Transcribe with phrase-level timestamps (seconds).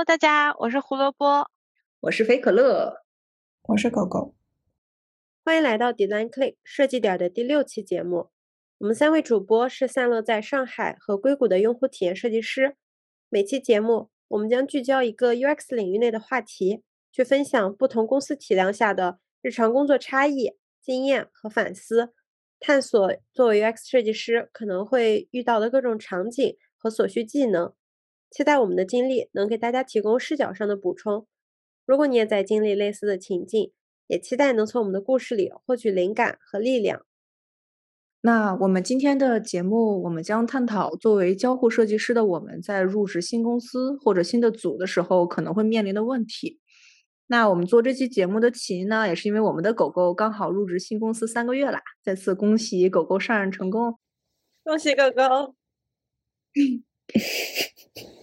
[0.00, 1.50] Hello，大家，我是胡萝卜，
[2.00, 3.02] 我是肥可乐，
[3.64, 4.34] 我是狗狗。
[5.44, 8.30] 欢迎来到 Design Click 设计点的第六期节目。
[8.78, 12.76] 我们三位主播是散落在上海和硅谷的用户体验设计师。
[13.28, 22.14] 每期节目，我们将聚焦一个 UX 领域内的话题，去分享不同公司体量下的日常工作差异、经验和反思，
[22.58, 27.74] 探索作为 UX 设计师可能会遇到的各种场景和所需技能。
[28.30, 31.26] 期待我们的经历能给大家提供视角上的补充。
[31.84, 33.72] 如果你也在经历类似的情境，
[34.06, 37.04] 也期待能从我们的故事里获取灵感和力量。
[38.22, 46.60] 那我们今天的节目，我们将探讨作为交互设计师的我们在入职新公司或者新的组的时候可能会面临的问题。
[47.28, 51.80] 那我们做这期节目的起因呢，也是因为我们的狗狗刚好入职新公司三个月啦。
[52.04, 53.98] 再次恭喜狗狗上任成功，
[54.64, 55.54] 恭喜狗狗！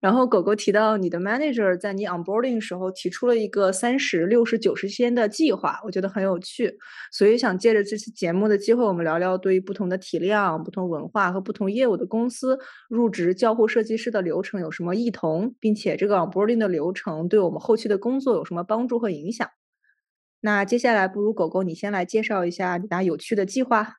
[0.00, 6.76] 然后狗狗提到你的 manager 在你 onboarding 时候提出了一个三十六十九十天的计划，我觉得很有趣，
[7.10, 12.58] 所以想借着这次节目的机会，我们聊聊对于不同的体量、不同文化和不同业务的公司
[12.88, 19.48] 入职交互设计师的流程有什么异同，并且这个 onboarding 的流程对我们后期的工作有什么帮助和影响。
[20.40, 23.94] 那接下来不如狗狗你先来介绍一下你那有趣的计划。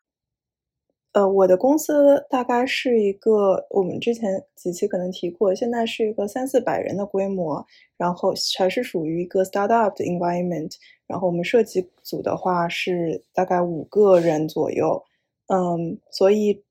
[1.18, 7.66] 呃，我的公司大概是一个，我们之前几期可能提过，现在是一个三四百人的规模，
[7.98, 10.76] 然后还是属于一个 startup 的 environment。
[11.08, 15.04] 然后我们设计组的话是大概五个人左右，
[15.48, 16.64] 嗯，所以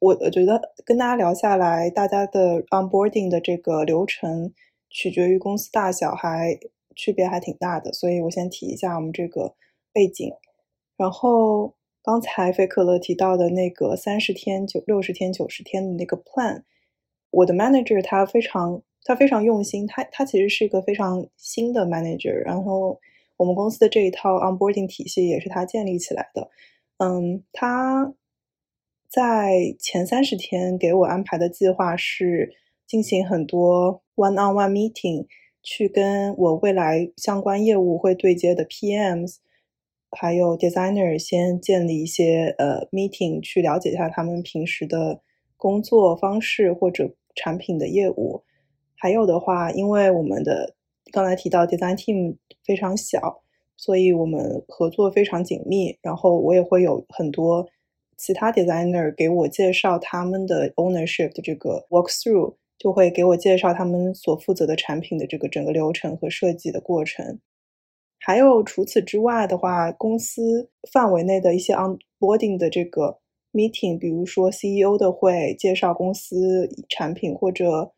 [0.00, 4.52] 我我觉得跟大家聊下来，大家的 onboarding 的这个流程
[4.90, 6.58] 取决于公司大小，还
[6.94, 7.90] 区别还挺大的。
[7.94, 9.54] 所以我先提一下我们这个
[9.94, 10.30] 背景，
[10.98, 11.72] 然后。
[12.04, 16.62] 刚才菲克勒提到的那个三十天、九六十天、九十天的那个 plan，
[17.30, 23.00] 我的 manager 他非常他非常用心，他他其实是一个非常新的 manager，然后
[23.38, 26.50] 我们公司的这一套 onboarding 体系也是他建立起来的。
[26.98, 28.12] 嗯，他
[29.08, 32.54] 在前三十天给我安排的计划是
[32.86, 35.26] 进行很多 one on one meeting，
[35.62, 39.36] 去跟我未来相关业务会对接的 PMs。
[40.16, 45.20] 还有 designer 先建立一些呃 meeting 去了解一下他们平时的
[45.56, 48.42] 工作方式或者产品的业务。
[48.96, 50.74] 还有的话，因为我们的
[51.12, 53.42] 刚才提到 design team 非常小，
[53.76, 55.98] 所以我们合作非常紧密。
[56.00, 57.68] 然后我也会有很多
[58.16, 67.40] 其他 designer 给我介绍他们的 ownership 的这个 walk through，就会给我介绍他们所负责的产品的这个整个流程和设计的过程。
[68.26, 73.18] 还有除此之外的话，公司范围内的一些 onboarding 的这个
[73.52, 77.92] meeting，比如说 CEO 的会介绍公司产品，或者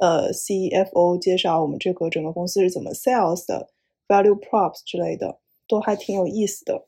[0.00, 3.68] 呃 CFO 介绍我们这个整个公司是怎么 sales 的
[4.08, 6.86] ，value props 之类的，都还挺有意思的。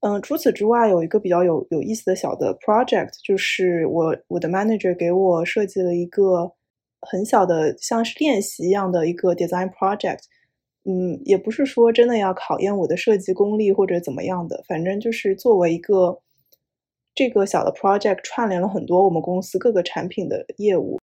[0.00, 6.52] 嗯，除此之外，有一个比较有有意思的小的 project，就是我我的 manager 给我设计了一个
[7.00, 10.24] 很小的像是练习一样的一个 design project。
[10.84, 16.20] 嗯，也不是说真的要考验我的设计功力或者怎么样的，反正就是作为一个
[17.14, 20.98] 这个小的 project 串联了很多我们公司各个产品的业务。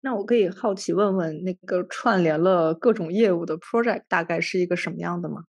[0.00, 5.44] 那我可以好奇问问，那个串联了各种业务的 project 大概是一个什么样的吗？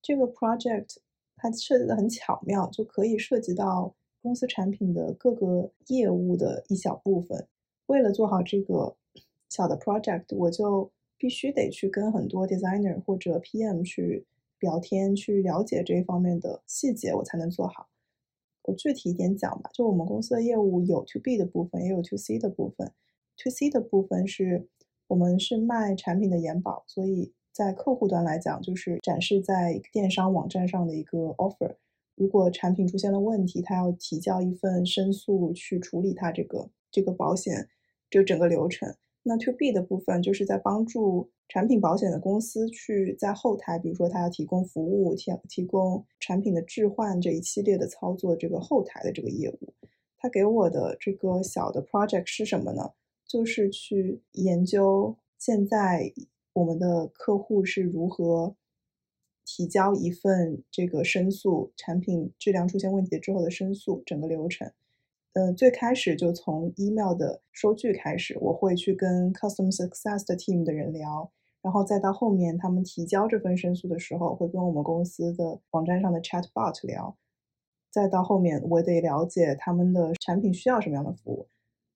[0.00, 0.96] 这个 project
[1.36, 7.46] 它设计的很巧妙，就可以涉及到公司产品的各个业务的一小部分。
[7.86, 8.96] 为了做好这个
[9.48, 14.24] 小的 project，我就必须得去跟很多 designer 或者 PM 去
[14.58, 17.90] 聊天，去了解这一方面的细节，我才能做好。
[18.62, 22.90] 我具体一点讲吧，就我们公司的业务有 to B 的部分，也有 to C 的部分。
[23.36, 24.66] to C 的部分是
[25.08, 31.76] 我们是卖产品的延保，所以在客户端来讲，就是展示在电商网站上的一个 offer。
[32.14, 37.68] 如果产品出现了问题，他要提交一份申诉去处理它这个这个保险
[38.08, 38.94] 这整个流程。
[39.22, 49.74] 那 To B 的部分就是在帮助产品保险的公司去在后台，比如说他要提供服务、提提供产品的置换这一系列的操作，这个后台的这个业务。
[50.16, 52.92] 他给我的这个小的 project 是什么呢？
[53.26, 56.12] 就是去研究现在
[56.52, 58.56] 我们的客户是如何
[59.44, 64.72] 提交一份这个申诉，产品质量出现问题之后的申诉整个流程。
[65.34, 71.30] 嗯，最开始就从 email 的收据开始，我会去跟 customer success 的 team 的人聊，
[71.62, 77.16] 然后再到后面他们提交这份申诉的时候，会跟我们公司的网站上的 chatbot 聊，
[77.92, 81.46] 再到后面我得了解他们的产品需要什么样的服务。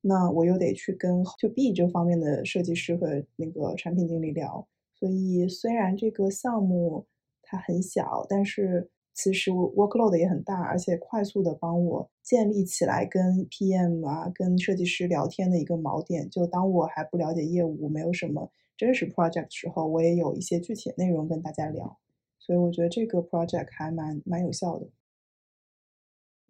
[0.01, 4.69] 那我又得去跟 To B 这方面的设计师和那个产品经理聊。
[4.95, 7.07] 所以虽然这个项目
[7.43, 16.29] 它很小，但是其实 workload 也很大，而且快速的帮我建立起来跟 PM 啊、跟设计师聊天的一个锚点。
[16.29, 21.99] 就当我还不了解业务，没有什么真实 project 时候，我也有一些具体的内容跟大家聊。
[22.41, 24.89] 所以我觉得这个 project 还蛮蛮有效的。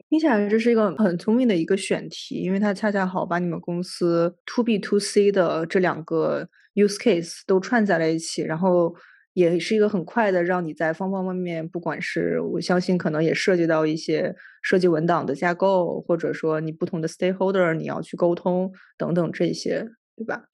[0.09, 8.95] 听起来这是一个很聪明的一个选题，因为它恰恰好把你们公司 To B To C 的这两个 use case 都串在了一起，然后
[9.35, 19.87] 也是一个很快的让你在方方面面，不管是我相信可能也涉及到一些设计文档的架构，或者说你不同的 stakeholder 你要去沟通等等这些，
[20.17, 20.47] 对吧？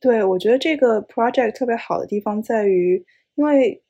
[0.00, 3.82] 对，我觉得这个 project 特别好的地方在于，因为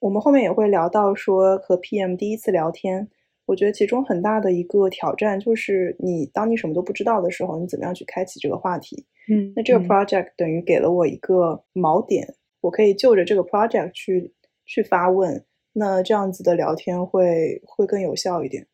[0.00, 3.08] 我们后面也会聊到说和 PM 第一次聊天，
[3.46, 9.06] 我觉得其中很大的一个挑战就是你当你什么都不知道的时候，你怎么样去开启这个话题？
[9.30, 14.34] 嗯，那这个 project 等于给了我一个锚点，我可以就着这个 project 去
[14.64, 18.66] 去发问，那这样子的聊天会会更有效一点。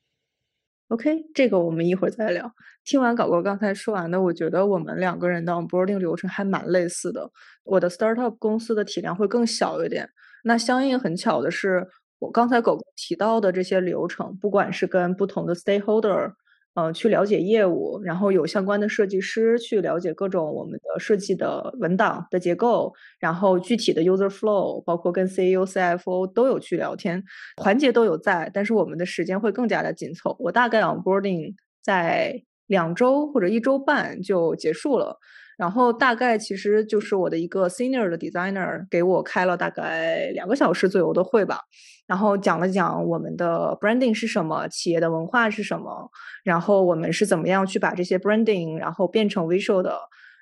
[0.89, 2.53] OK，这个我们一会儿再聊。
[2.85, 7.31] 听完搞哥刚才说完的，我觉得我们两个人的 onboarding 流程还蛮类似的。
[7.65, 10.09] 我的 startup 公司的体量会更小一点。
[10.45, 11.89] 那相应很巧的是，
[12.19, 16.35] 我刚才狗狗提到的这些流程，不管是跟不同的 stakeholder，
[16.75, 27.23] 呃，去了解业务，然后有相关的设计师去了解各种我们的设计的文档的结构，然后具体的 user flow，包括跟 CEO、CFO 都有去聊天，
[27.62, 30.37] 环节都有在，但是我们的时间会更加的紧凑。
[30.41, 35.19] 我大概 onboarding 在两周或者一周半就结束了。
[35.56, 41.61] 然后大概其实就是我的一个 senior 的 designer 给我开了大概两个小时左右的会吧，
[42.06, 46.11] 然后讲了讲我们的 branding 是什么，企业的文化是什么，
[46.43, 49.97] 然后我们是怎么样去把这些 branding 然后变成 visual 的，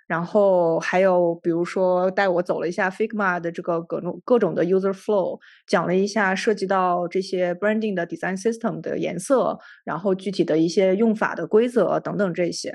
[0.07, 12.75] 然后还有比如说带我走了一下 Figma 的这个各种各种的 user flow，讲了一下涉及到这些 branding 的 design system 的颜色，然后具体的一些用法的规则等等这些。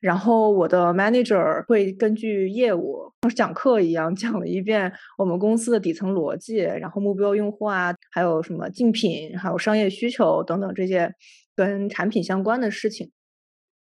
[0.00, 11.12] 然后我的 manager 会根据业务像讲课一样 讲了一遍我们公司的底层逻辑，然后目标用户啊，还有什么竞品，还有商业需求等等这些
[11.54, 13.10] 跟产品相关的事情，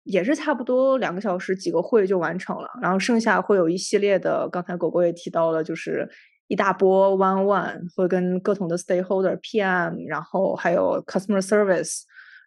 [0.03, 2.69] 也是差不多两个小时几个会就完成了。
[2.81, 6.07] 然后剩下会有一系列的，刚才狗狗也提到了，就是
[6.47, 12.01] 一大波 one one 会跟各种的 stakeholder PM，然后还有 customer service，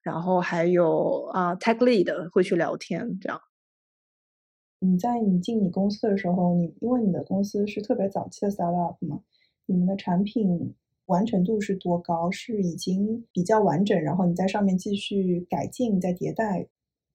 [0.05, 3.41] 然后还有啊 tech lead 会去聊天这样。
[4.79, 9.23] 你在你进你公司的时候，你因为你的公司是特别早期的 startup 嘛，
[9.67, 10.75] 你们的产品
[11.07, 12.31] 完成度是多高？
[12.31, 16.67] 是已经比较完整，然后你在上面继续改进、再迭代，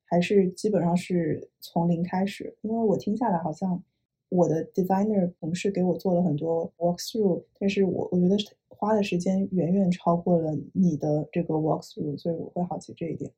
[0.06, 2.56] 还是基本上是从零开始？
[2.62, 3.84] 因为我听下来好像
[4.30, 8.36] 我的 designer 同事给我做了很多 walkthrough，但是我我觉得
[8.70, 13.32] 花的时间远远超过了你的这个 walkthrough，所以我会好奇这一点。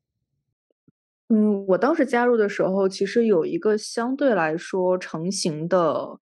[1.29, 6.19] 嗯，我当时加入的时候，其实有一个相对来说成型的，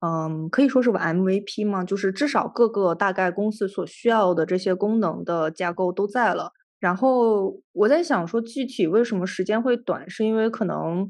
[0.00, 6.52] 嗯，可以说是 MVP 嘛，就是至少各个大概公司所需要的这些功能的架构都在了。
[6.80, 11.08] 然后我在想说，具体为什么时间会短，是因为可能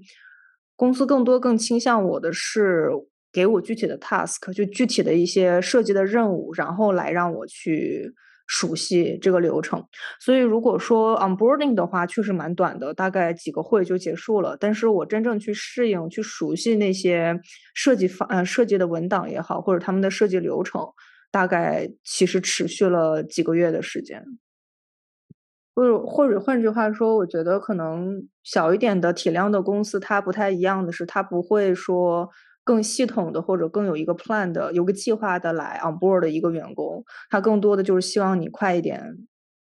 [0.76, 2.91] 公司更多更倾向我的是
[3.33, 8.12] 给我具体的 task，就具体的一些设计的任务，然后来让我去。
[8.54, 9.82] 熟悉这个流程，
[10.21, 14.54] 所以如果说 onboarding 的话，确实蛮短的，大概几个会就结束了。
[14.61, 17.40] 但是我真正去适应、去熟悉那些
[17.73, 20.87] 设计方呃设计的文档也好，或者他们的设计流程，
[21.30, 24.23] 大概其实持续了几个月的时间。
[25.75, 32.28] 或者或者换句话说，我觉得可能小一点的体量的公司，它不太一样的是，它不会说。
[32.64, 39.16] 更系统的或者更有一个 plan 的、有个计划的来 on board 的一个员工，他更多的就是希望你快一点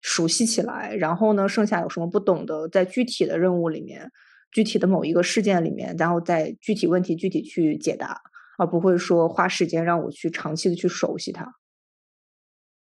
[0.02, 4.12] 熟悉起来，然后呢，剩下有什么不懂的，在具体的任务里面、
[4.52, 8.22] 具体的某一个事件里面，然后在具体问题具体去解答，
[8.60, 11.56] 而不会说花时间让我去长期的去熟悉它。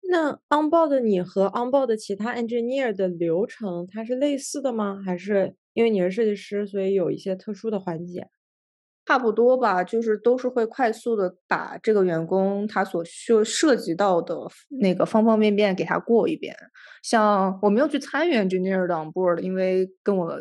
[0.08, 5.02] 那 on board 你和 on board 其他 engineer 的流程，它是类似的吗？
[5.04, 8.28] 还是因为你是设计师，所以有一些特殊的环节？
[9.06, 14.36] 差不多吧，就是都是会快速的把这个员工他所需涉及到的
[14.82, 16.56] 那个方方面面给他过一遍。
[17.04, 20.36] 像我没有去参与 engineer 的 on board，因为跟我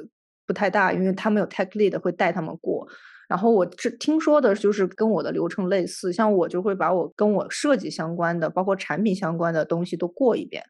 [0.46, 2.88] 不太大，因为他们有 tech lead 会带他们过。
[3.28, 10.62] 然后我这听说的，就是跟我的流程类似，像我就会把我跟我设计相关的，包括产品相关的东西都过一遍。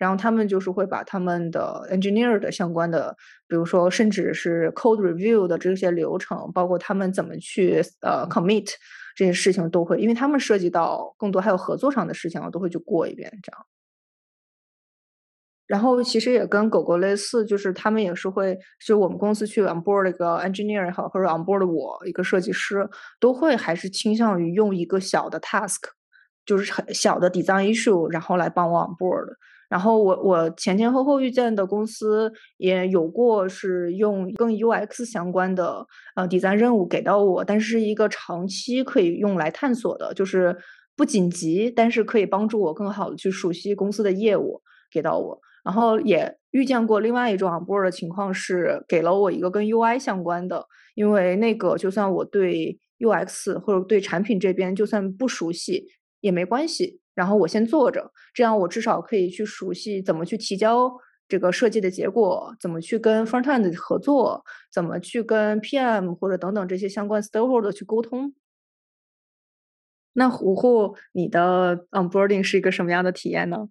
[0.00, 3.14] 然后他们就是会把他们的 engineer 的相关的，
[3.46, 8.66] 比如说甚至是 code review 的这些流程，包括他们怎么去呃 commit
[9.14, 13.66] 这些事情都会，因为他们涉及到更多还有合作上的事情，我都会去过一遍这样。
[15.66, 22.88] 然后其实也跟狗狗类似，就是他们也是会，就我们公司去 onboard 一个 engineer 也好，或者 onboard 我一个设计师，
[23.20, 25.82] 都会还是倾向于用一个小的 task，
[26.46, 29.36] 就是很小的 design issue，然后来帮我 onboard。
[29.70, 35.86] 然后我我前前后后遇见的公司也有过是用跟 UX 相关的
[36.16, 40.56] 呃抵赞任务给到我，但是一个长期可以用来探索的，就是
[40.96, 44.60] 不紧急，但是可以帮助我更好的去熟悉公司的业务
[44.92, 45.40] 给到我。
[45.62, 55.86] 然后也遇见过另外一种 onboard 的情况是给了我一个跟 UI 相关的，因为那个就算我对 UX 或者对产品这边就算不熟悉
[56.20, 60.90] 也没关系，然后我先做着，这样我至少可以去熟悉怎么去提交
[61.28, 68.34] 这个设计的结果，怎么去跟 frontend 合作，怎么去跟 PM 或者等等这些相关 stakeholder 去沟通。
[70.14, 73.68] 那胡胡，你的 onboarding 是一个什么样的体验呢？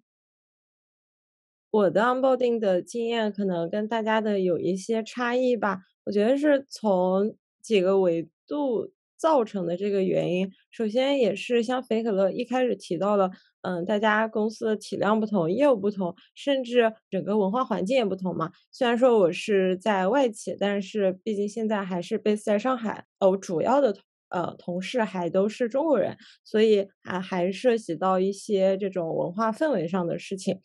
[1.70, 10.50] 我的 onboarding 的经验可能跟大家的有一些差异吧，我觉得是从几个维度造成的这个原因。
[10.70, 13.30] 首先也是像菲可乐一开始提到了，
[13.62, 18.50] 嗯，大家公司的体量不同，业务不同，甚至整个文化环境也不同嘛。
[18.72, 23.94] 虽然说我是在外企，但是毕竟现在还是 base 在上海，哦，主要的
[24.30, 30.58] 呃同事还都是中国人，所以还还涉及到一些这种文化氛围上的事情。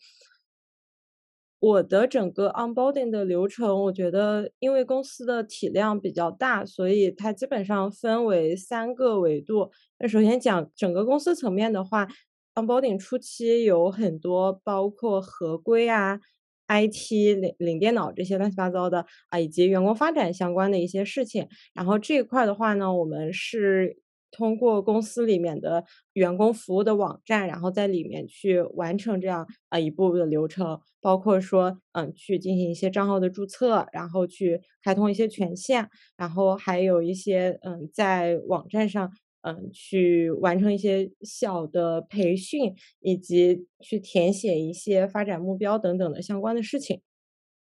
[1.58, 9.70] 我的整个 onboarding 的流程，我觉得因为公司的体量比较大，所以它基本上分为三个维度。
[9.98, 12.06] 那首先讲整个公司层面的话
[12.54, 16.20] ，onboarding 初期有很多包括合规啊、
[16.68, 21.48] IT 领领电脑这些乱七八糟的啊，以及员工发展相关的一些事情。
[21.72, 23.98] 然后这一块的话呢，我们是。
[24.30, 39.10] 通过公司里面的员工服务的网站，然后在里面去完成这样啊一步步的流程，包括说嗯去进行一些账号的注册，然后去开通一些权限，然后还有一些嗯在网站上
[39.42, 47.00] 嗯去完成一些小的培训，以及去填写一些发展目标等等的相关的事情。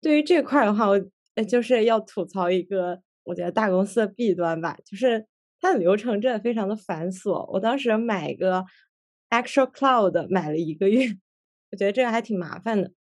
[0.02, 1.00] 对于这块的话，我
[1.48, 5.28] 就是要吐槽一个我觉得大公司的弊端吧，就是。
[5.66, 8.64] 它的流程真的非常的繁琐，我当时买个
[9.32, 11.08] Actual Cloud 买了一个月，
[11.72, 12.92] 我觉得这个还挺麻烦的。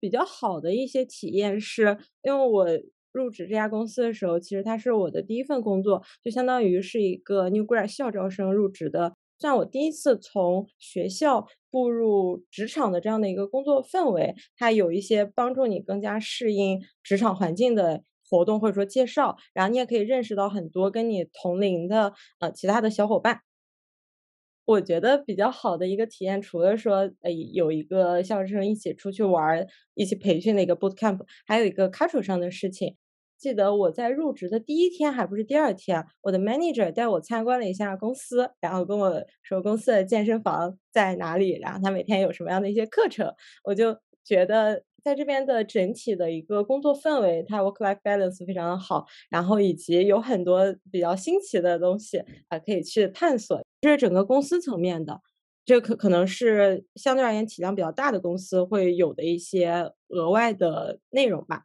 [0.00, 2.66] 比较好的一些体验是，因为我
[3.12, 18.02] 入职这家公司的时候，其实它是我的第一份工作，就相当于是一个 New Grad 校招生入职的，算我第一次从学校步入职场的这样的一个工作氛围，它有一些帮助你更加适应职场环境的。
[18.28, 23.40] 活动或者说介绍，然后你也可以认识到很多跟你同龄的呃其他的小伙伴。
[24.64, 29.64] 我觉得比较好的一个体验，除了说呃有一个校生一起出去玩、
[29.94, 32.96] 一起培训的一个 boot camp，还有一个 culture 上的事情。
[33.38, 44.82] 记得我在入职的第一天，还不是第二天，我的 manager 带我参观了一下公司，然后跟我说公司的健身房在哪里，然后他每天有什么样的一些课程，我就觉得。
[45.06, 53.64] 在这边的整体的一个工作氛围，它 work-life balance 非常的好，然后以及有很多比较新奇的东西啊，可以去探索。
[53.82, 55.20] 这是整个公司层面的，
[55.64, 61.62] 这可可能是相对而言体量比较大的公司会有的一些额外的内容吧。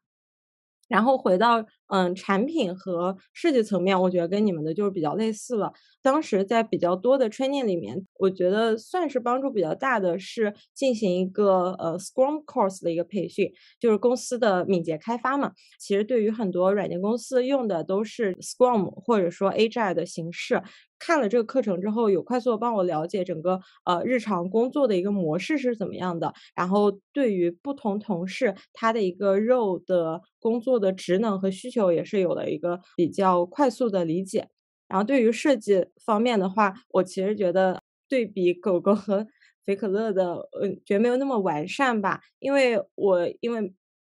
[0.91, 5.71] 然后回到嗯产品和设计层面，我觉得跟你们的就是比较类似了。
[6.01, 15.53] 当时在比较多的 training 里面，我觉得算是帮助比较大的是进行一个呃 Scrum course 的一个培训，就是公司的敏捷开发嘛。
[15.79, 20.61] 其实对于很多软件公司用的都是 Scrum 或者说 Agile 的形式。
[21.03, 34.47] 看了这个课程之后，有快速的帮我了解整个呃日常工作的一个模式是怎么样的，然后对于不同同事他的一个肉的工作的职能和需求也是有了一个比较快速的理解。
[34.87, 39.25] 然后对于设计方面的话，我其实觉得对比狗狗和
[39.65, 43.73] 菲可乐的，呃，觉得没有那么完善吧，因为我因为。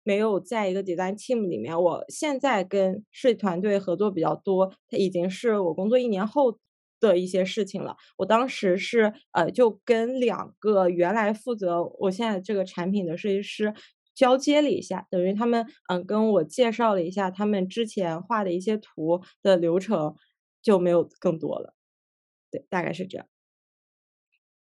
[0.09, 6.57] 没有在一个 design team 里面，我现在跟设计团队合作比较多，它已经是我工作一年后。
[7.01, 13.75] 的一些事情了，我当时是呃，就跟两个原来负责我现在这个产品的设计师
[14.15, 20.15] 交接了一下，等于他们嗯跟我介绍了一下他们之前画的一些图的流程，
[20.63, 21.75] 就没有更多了。
[22.51, 23.27] 对，大概是这样。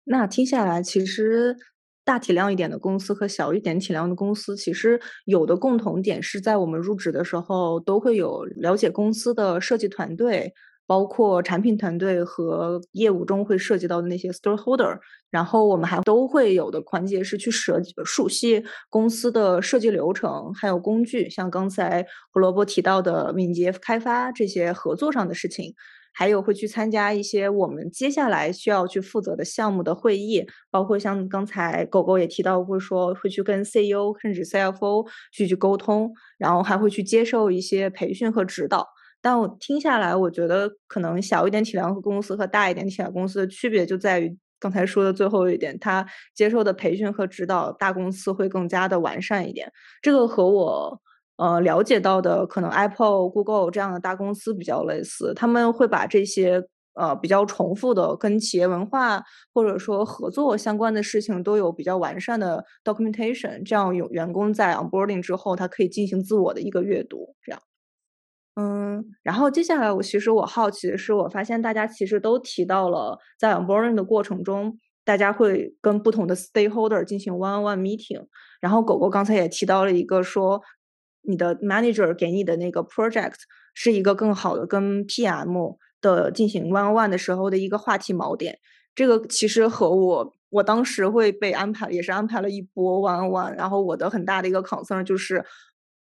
[0.03, 1.57] 那听下来，其实
[2.03, 10.53] 大体量一点的公司和小一点体量的公司，其实有的共同点是在我们入职的时候都会有了解公司的设计团队。
[10.87, 14.99] 包括产品团队和业务中会涉及到的那些 stakeholder，
[15.31, 25.73] 然后我们还都会有的环节是去设熟悉公司的设计流程，还有工具，像刚才胡萝卜提到的敏捷开发这些合作上的事情，
[26.13, 38.87] 还有会去参加一些我们接下来需要去负责的项目的会议，包括像刚才狗狗也提到过，说会去跟 CEO 甚至 CFO 去去沟通，然后还会去接受一些培训和指导。
[39.25, 46.05] 但我听下来，我觉得可能小一点体量公司和大一点体量公司的区别就在于刚才说的最后一点，他
[46.35, 49.71] 接受的培训和指导，大公司会更加的完善一点。
[50.03, 51.01] 这个和我
[51.37, 56.61] 呃了解到的可能 Apple、Google 这样的大公司比较类似，他们会把这些
[56.93, 67.59] 呃比较重复的跟企业文化或者说合作相关的事情都有比较完善的 documentation，这样有员工在 onboarding 之后，他可以进行自我的一个阅读，这样。
[68.57, 78.25] 嗯，然后接下来我其实我好奇的是，我发现大家其实都提到了在 onboarding 的过程中，大家会跟不同的 stakeholder 进行 one-on-one meeting。
[78.61, 80.61] 然后狗狗刚才也提到了一个说，
[81.23, 83.35] 你的 manager 给你的那个 project
[83.73, 88.57] 是一个更好的跟 PM 的进行 one-on-one 的时候的一个话题锚点。
[88.95, 93.53] 这个其实和我我当时会被安排，也是安排了一波 one-on-one。
[93.57, 95.43] 然后我的很大的一个 concern 就是。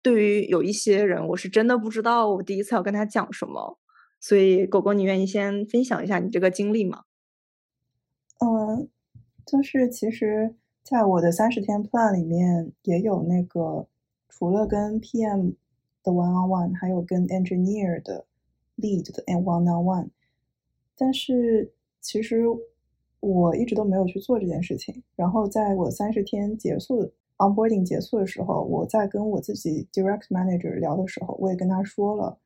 [0.05, 3.79] 对于有一些人，我是真的不知道我第一次要跟他讲什么，
[4.21, 7.05] 所以狗狗，你愿意先分享一下你这个经历吗？
[8.39, 8.87] 嗯，
[9.47, 13.89] 就是其实在我的三十天 plan 里面也有那个，
[14.29, 15.55] 除了跟 PM
[16.03, 18.27] 的 one on one，还有跟 engineer 的
[18.77, 20.11] lead 的 one on one，
[20.99, 22.45] 但是其实
[23.21, 25.03] 我一直都没有去做这件事情。
[25.17, 27.15] 然后在我三十天结束。
[27.37, 32.39] Onboarding 结束的时候，我在跟我自己 Direct Manager 聊的时候，我也跟他说了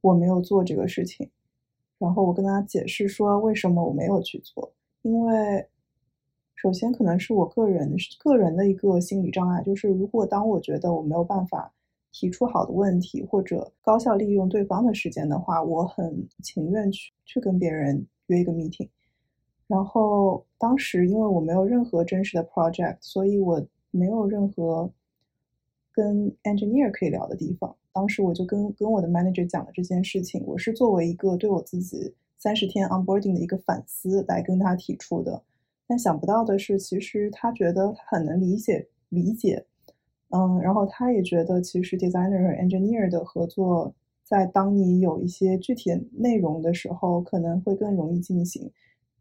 [0.00, 1.30] 我没有做这个事情。
[1.98, 5.68] 然后我跟他解释说为什么我没有去做，因为
[6.56, 11.72] 首先可能是我个人个人的一个心理障碍，就是如果当我觉得我没有办法
[12.10, 18.88] 提出好的问题或者高效利用对方的时间的话，我很情愿去去跟别人约一个 meeting。
[19.68, 23.64] 然后当时因为我没有任何真实的 project，所以我。
[23.96, 24.90] 没有任何
[25.92, 27.76] 跟 engineer 可以聊的地方。
[27.92, 30.42] 当时我就跟跟我的 manager 讲了这件事情。
[30.44, 35.40] 我是作为一个对我自己三十天 onboarding 的一个反思来跟他提出的。
[35.86, 39.64] 但想不到的是，其实他觉得他很能理解理解，
[40.30, 48.72] 嗯，然后他也觉得其实 designer 和 engineer 的合作，在当你有一些具体内容的时候，可能会更容易进行。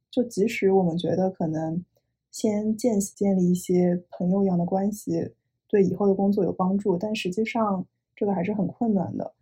[0.09, 1.85] 就即使我们觉得可能。
[2.33, 5.31] 先建建立一些朋友一样的关系，
[5.69, 9.33] 对以后的工作有帮助，但实际上这个还是很困难的。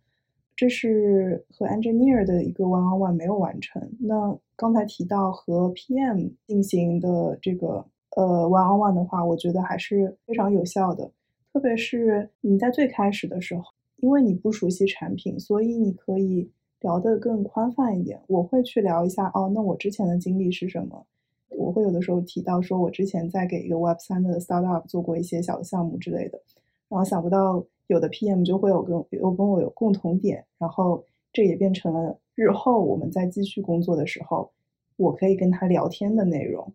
[0.54, 3.82] 这是和 engineer 的一个 one on one 没有完成。
[3.98, 11.10] 那刚才提到和 PM 进行的这个呃 one on one 的话，我觉得还是非常有效的。
[11.50, 13.64] 特别是你在最开始的时候，
[13.96, 16.50] 因为你不熟悉产品，所以你可以
[16.80, 18.20] 聊得更宽泛一点。
[18.28, 21.06] 我会去聊一下，哦，那我之前的经历是什么？
[21.56, 26.40] 我会有的时候提到说，我之前在给一个 Web 三的 startup 做过一些小的项目之类的，
[26.88, 34.50] 然后想不到有的 PM 就会有跟有跟我有共同点，然后这也变成了日后我们在继续工作的时候，
[34.96, 36.72] 我可以跟他聊天的内容。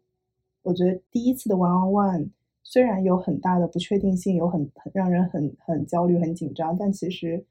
[0.63, 2.29] 我觉得第一次的 one on one
[2.63, 7.45] 虽然有很大的不确定性，有很很让人很很焦虑、很紧张，但其实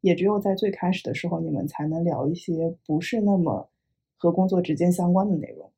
[0.00, 3.68] 也只有在最开始的时候，你们才能聊一些不是那么
[4.16, 5.68] 和工作直接相关的内容。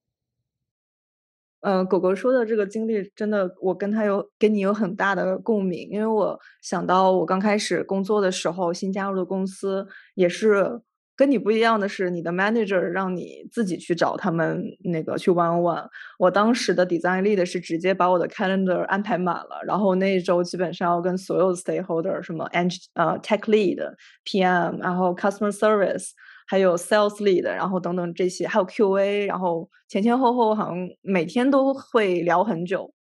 [1.64, 10.80] 呃，狗狗说的这个经历真的，我跟他有跟你有很大的共鸣，因为我想到我刚开始工作的时候，新加入的公司也是
[11.16, 15.88] 跟你不一样的是，你的 manager 让你自己去找他们那个去 one on one。
[16.18, 23.80] 我当时的 design lead 是直接把我的 calendar 安排满了，然后那一周基本上要跟所有 stakeholder，什么 eng 呃 tech lead、
[24.26, 26.10] PM，然后 customer service。
[26.46, 32.92] 还有 sales lead，然后等等这些，还有 QA，然后前前后后好像每天都会聊很久。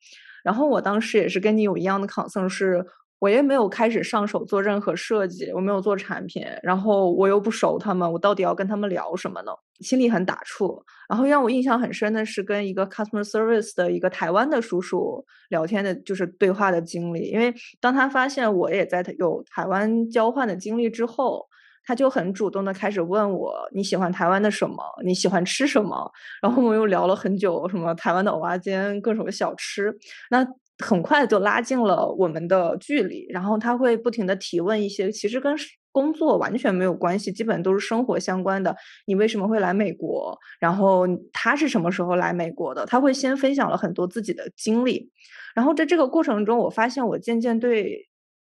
[0.44, 2.85] 然后我当时也是跟你有一样的 concern，是
[3.18, 9.52] 我也没有开始上手做任何设计，我没有做产品，然后我又不熟他们，我到底要跟他们聊什么呢？
[9.81, 10.83] 心里很打怵。
[11.09, 17.28] 然后让我印象很深的是跟一个 customer service 的一个台湾的叔叔聊天的，就是对话的经历。
[17.31, 21.46] 因为当他发现我也在有台湾交换的经历之后。
[21.85, 24.77] 他就很主动的开始问我你喜欢台湾的什么？
[25.05, 26.11] 你喜欢吃什么？
[26.40, 29.92] 然后我们又聊了很久，什么台湾的蚵仔煎，各种小吃。
[30.31, 30.47] 那
[30.79, 33.27] 很快就拉近了我们的距离。
[33.31, 35.55] 然后他会不停的提问一些其实跟
[35.90, 38.75] 工作完全没有关系，基本都是生活相关的。
[39.07, 40.38] 你为什么会来美国？
[40.61, 42.87] 然后他是什么时候来美国的？
[42.87, 45.11] 他会先分享了很多自己的经历。
[45.55, 48.09] 然后在这个过程中，我发现我渐渐对。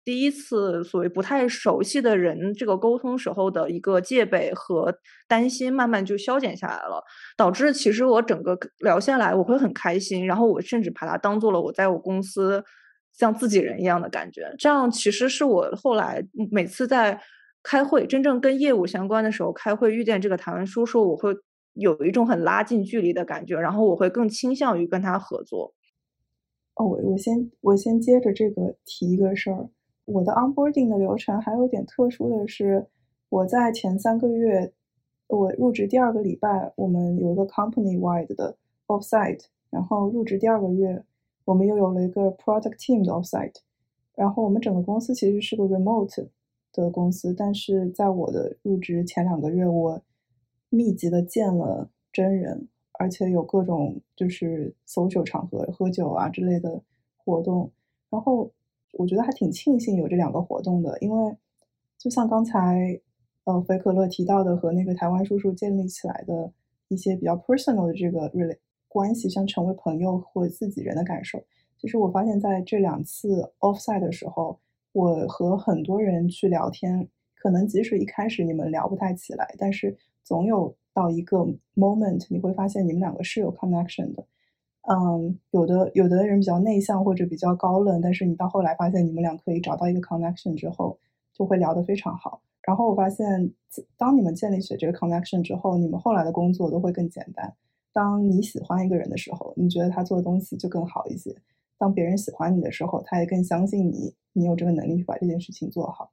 [0.05, 4.93] 第一次所谓不太熟悉的人，这个沟通时候的一个戒备和
[5.27, 7.03] 担心，慢慢就消减下来了，
[7.37, 12.63] 导致其实我整个聊下来，我会很开心，然后我甚至把它当做了我在我公司
[13.13, 14.53] 像自己人一样的感觉。
[14.57, 17.21] 这样其实是我后来每次在
[17.63, 21.33] 开会，真正跟业务相关的时候开会遇见这个台湾叔叔，我会
[21.75, 25.73] 有一种很拉近距离的感觉，然后我会更倾向于跟他合作。
[26.75, 29.69] 哦，我我先我先接着这个提一个事儿。
[30.05, 32.85] 我的 onboarding 的流程还有点特殊的是，
[33.29, 34.73] 我在前三个月，
[35.27, 41.01] 我入职第二个礼拜，我们有一个 company wide 的 offsite，然后入职第二个月，
[41.45, 43.55] 我们又有了一个 product team 的 offsite，
[44.13, 46.27] 然后我们整个公司其实是个 remote
[46.73, 50.01] 的公司，但是在我的入职前两个月，我
[50.69, 52.67] 密集的见了真人，
[52.99, 56.81] 而且有各种就是 social 场合喝酒啊之类的
[57.23, 57.71] 活动，
[58.09, 58.51] 然后。
[58.93, 61.37] 我觉得还挺庆幸有这两个活动的，因为
[61.97, 62.99] 就像刚才
[63.43, 66.51] 呃菲可乐提到的，和那个台湾叔叔建立起来的
[66.87, 71.43] 一些比较 personal 的这个 really 关系，像成为朋友或自己人的感受。
[71.77, 74.59] 其实我发现在这两次 offside 的时候，
[74.93, 81.39] 我和很多人去聊天，可能即使一开始你们聊不太起来，但是总有到一个
[81.75, 84.23] moment，你会发现你们两个是有 connection 的。
[84.85, 90.99] 嗯，有的有的人比较内向或者比较高冷，但是你到后来发现你们俩可以找到一个 connection 之后，
[91.33, 92.41] 就会聊得非常好。
[92.63, 93.53] 然后我发现，
[93.97, 97.55] 当你们建立起这个 connection 之后，你们后来的工作都会更简单。
[97.93, 101.31] 当你喜欢一个人的时候，你觉得他做的东西就更好一些；
[101.77, 106.11] 当别人喜欢你的时候，他也更相信你，你有这个能力去把这件事情做好。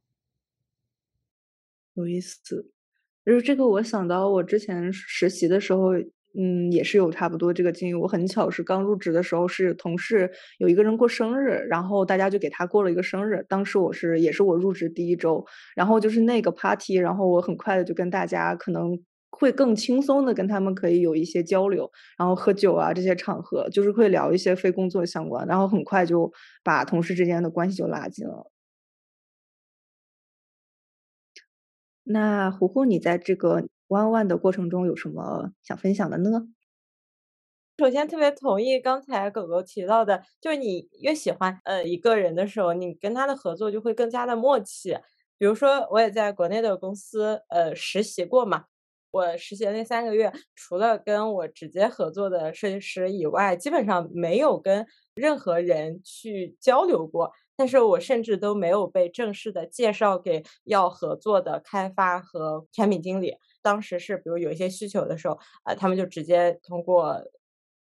[1.95, 2.71] 有意思，
[3.27, 5.89] 就是这个，我想到我之前实习的时候。
[6.39, 7.95] 嗯，也是有差不多这个经历。
[7.95, 13.45] 我很巧是刚入职的时候，是同事有一个人过生日，然后大家就给他过了一个生日。
[13.49, 18.97] 当时我是也是我入职第一周，然后就是那个 party，然后我很快的就跟大家可能
[19.31, 28.51] 会更轻松的跟他们可以有一些交流，然后喝酒啊这些场合，就是会聊一些非工作相关，然后很快就把同事之间的关系就拉近了。
[32.05, 33.65] 那胡胡，你在这个。
[33.91, 36.49] 弯弯的过程中有什么想分享的呢？
[37.79, 44.99] 首先，特别同意刚才狗狗提到的，就是你越喜欢呃一个人的时候，你跟他的合作就会更加的默契。
[45.39, 48.65] 比如说，我也在国内的公司呃实习过嘛，
[49.11, 57.33] 我实习那三个月，除了跟我直接合作的设计师以外，基本上没有跟任何人去交流过。
[57.57, 63.37] 但是我甚至都没有被正式的介绍给要合作的开发和产品经理。
[63.63, 67.23] 当时是，比如有一些需求的时候，呃，他们就直接通过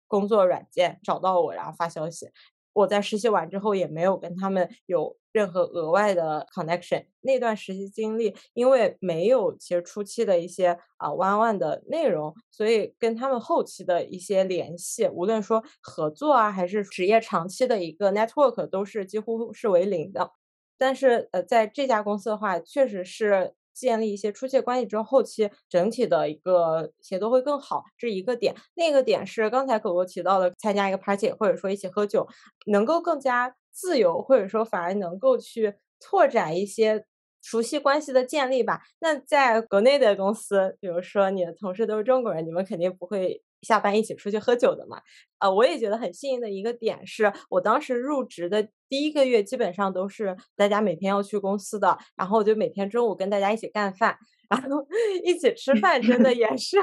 [0.07, 2.29] 工作软件找到我，然后发消息。
[2.73, 7.07] 我在实习完之后也没有跟他们有任何额外的 connection。
[7.21, 20.33] 那段实习经历，因为没有其实初期的一些啊 one one 的内容，所以跟他们后期的一些联系，无论说合作啊，还是职业长期的一个 network，都是几乎是为零的。
[20.77, 23.55] 但是呃，在这家公司的话，确实是。
[23.75, 28.55] 建立一些出借关系之后，后期整体的一个协作会更好，这一个点。
[28.75, 32.27] 那个点是刚才狗狗提到的，参加一个 party 或者说一起喝酒，
[32.67, 37.05] 能够更加自由，或者说反而能够去拓展一些
[37.43, 38.81] 熟悉关系的建立吧。
[39.01, 43.43] 那在国内的公司，比如说你的同事都是中国人，你们肯定不会。
[43.65, 45.01] 下班一起出去喝酒的嘛，
[45.41, 54.17] 呃，我也觉得很幸运的一个点是，我当时入职的第一个月，基本上都是大家每天要去公司的，然后我就每天中午跟大家一起干饭，
[54.49, 54.87] 然后
[55.25, 56.79] 一起吃饭，真的也是。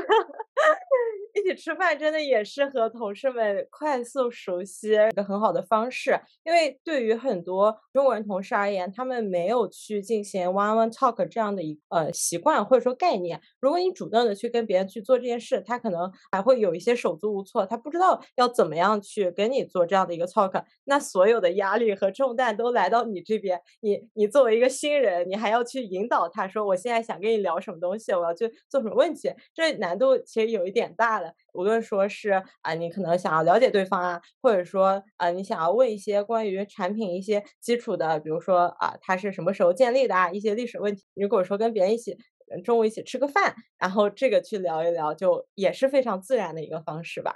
[1.34, 13.40] 一起吃饭真的也是和同事们快速熟悉一个很好的方式，因为对于很多中国人同事而言，他们没有去进行 one-on-one talk 这样的一呃习惯或者说概念。
[13.60, 20.64] 如果你主动的去跟别人去做这件事，他可能还会有一些手足无措，他不知道要怎么样去跟你做这样的一个 talk。
[20.86, 31.21] 那所有的压力和重担都来到你这边，你你作为一个新人，你还要去引导他说，我现在想跟你聊什么东西，我要去做什么问题，这难度其实有一点大。
[31.54, 41.04] 无论说是啊，你可能想要了解对方啊，或者说啊，你想要问一些关于产品一些基础的，比如说啊，它是什么时候建立的啊，一些历史问题。
[41.16, 42.16] 如果说跟别人一起
[42.64, 47.36] 中午一起吃个饭，然后这个去聊一聊，就也是非常自然的一个方式吧。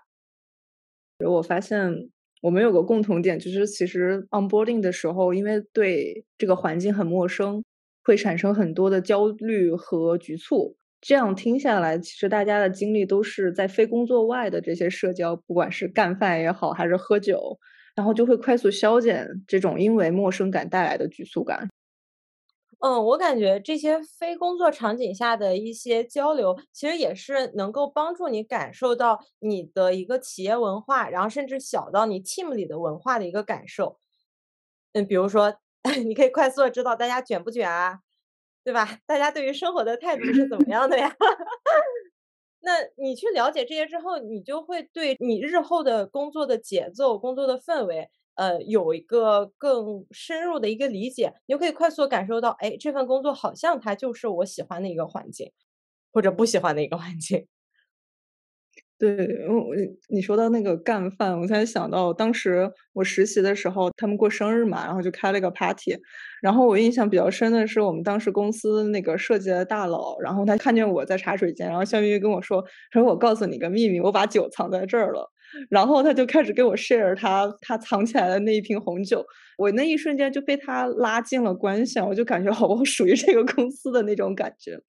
[1.20, 2.10] 就我发现
[2.42, 7.64] 我们有个共同点，就是其实 onboarding 的时候，因为对这个环境很陌生，
[8.04, 10.76] 会产生很多的焦虑和局促。
[11.08, 17.60] 这样听下来，其实大家的精力都是在非工作外的这些社交，不管是干饭也好，还是喝酒，
[17.94, 21.70] 然后就会快速消减这种因为陌生感带来的局促感。
[22.80, 34.00] 嗯，我感觉这些非工作场景下的一些交流，其实也是能够帮助你感受到你的一个企业文化，然后甚至小到你 team 里的文化的一个感受。
[34.94, 35.54] 嗯，比如说，
[36.04, 38.05] 你可以快速的知道大家卷不卷啊。
[38.66, 39.00] 对吧？
[39.06, 41.16] 大家对于生活的态度是怎么样的呀？
[42.62, 51.34] 那你去了解这些之后，你就会对你日后的工作的节奏、工作的氛围，呃，有一个更深入的一个理解。
[51.46, 55.52] 你就可以快速感受到，哎，这份工作好像它就是我喜欢的一个环境，
[56.12, 57.48] 或者不喜欢的一个环境。
[59.00, 59.76] 对，我
[60.08, 65.98] 你说到那个干饭，我才想到当时我实习的时候，他们过生日嘛，然后就开了个 party。
[66.42, 75.30] 然后我印象比较深的是，我们当时公司那个设计的大佬，然后他看见我在茶水间，然后笑眯眯跟我说：“他说我告诉你个秘密，我把酒藏在这儿了。”
[75.70, 79.26] 然后他就开始给我 share 他他藏起来的那一瓶红酒。
[79.58, 84.80] 我那一瞬间就被他拉近了关系，我就感觉好，我属于这个公司的那种感觉。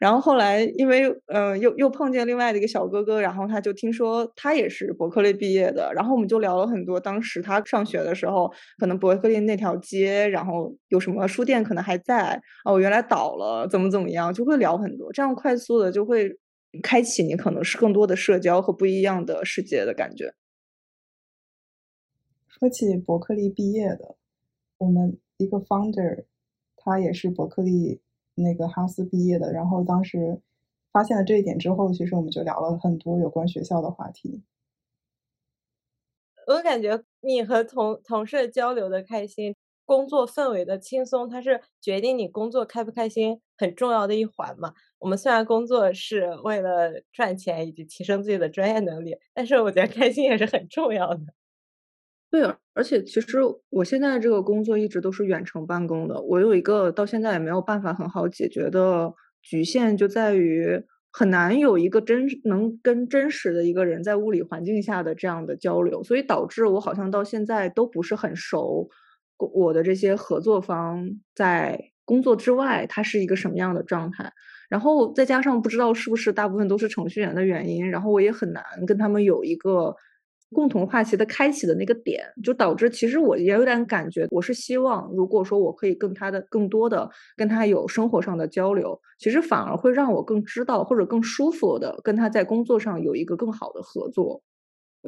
[0.00, 16.38] 然后后来，因为嗯，又又碰见另外的一个小哥哥，然后他就听说他也是伯克利毕业的，然后我们就聊了很多当时他上学的时候，可能伯克利那条街，然后有什么书店可能还在，哦，原来倒了，怎么怎么样，就会聊很多，这样快速的就会
[16.82, 20.34] 开启你可能是更多的社交和不一样的世界的感觉。
[22.48, 24.16] 说起伯克利毕业的，
[24.78, 26.24] 我们一个 founder，
[26.76, 28.00] 他也是伯克利。
[28.36, 30.40] 那个哈斯毕业的，然后当时
[30.92, 34.42] 发现了这一点之后，其实我们就聊了很多有关学校的话题。
[36.46, 44.72] 我感觉你和同同事交流的开心，工作氛围的轻松，它是决定你工作开不开心很重要的一环嘛。
[44.98, 51.35] 我们虽然工作是为了赚钱以及提升自己的专业能力，但是我觉得开心也是很重要的。
[52.30, 52.42] 对，
[52.74, 53.38] 而且其实
[53.70, 56.20] 我现在这个工作一直都是远程办公的。
[56.20, 59.12] 我有一个到现在也没有办法很好解决的
[59.42, 68.88] 局限，就在于很难有一个真能跟真实的一个人在物理环境下的这样的交流，所以导致我好像到现在都不是很熟
[69.38, 74.32] 我的这些合作方在工作之外他是一个什么样的状态。
[74.68, 79.94] 然后再加上不知道是不是大部分都是程序员的原因，然后我也很难跟他们有一个。
[80.52, 94.42] 共同话题的开启的那个点，就导致其实我也有点感觉，我是希望，如果说我可以跟他的更多的跟他有生活上的交流，其实反而会让我更知道或者更舒服的跟他在工作上有一个更好的合作。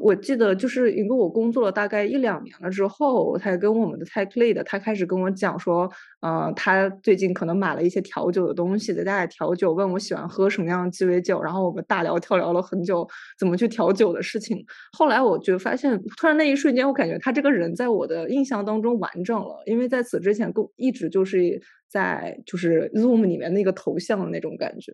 [0.00, 13.06] 我记得就是一个我工作了大概一两年了之后，我才跟我们的 tech lead 他开始跟我讲说，呃，他最近可能买了一些调酒的东西，在家里调酒，问我喜欢喝什么样的鸡尾酒，然后我们大聊特聊了很久
[13.38, 14.64] 怎么去调酒的事情。
[14.92, 24.92] 后来我就发现，突然那一瞬间，我感觉他这个人在我的印象当中完整了，因为在此之前够一直就是在就是 Zoom 里面那个头像的那种感觉。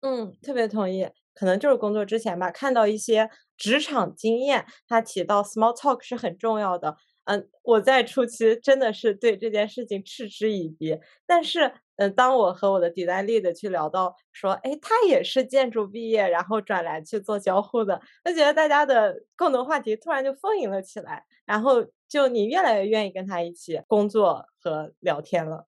[0.00, 1.08] 嗯，特别同意。
[1.34, 6.96] 可能就是工作之前吧，看到一些职场经验，他提到 small talk 是很重要的。
[7.24, 10.98] 嗯，我在初期真的是对这件事情嗤之以鼻。
[11.26, 21.24] 但是，嗯，当我和我的 design lead 去聊到说，哎，他也是建筑毕业，然后转来去做交互的，就觉得大家的共同话题突然就丰盈了起来。
[21.46, 25.66] 然后，就你越来越愿意跟他一起工作和聊天了。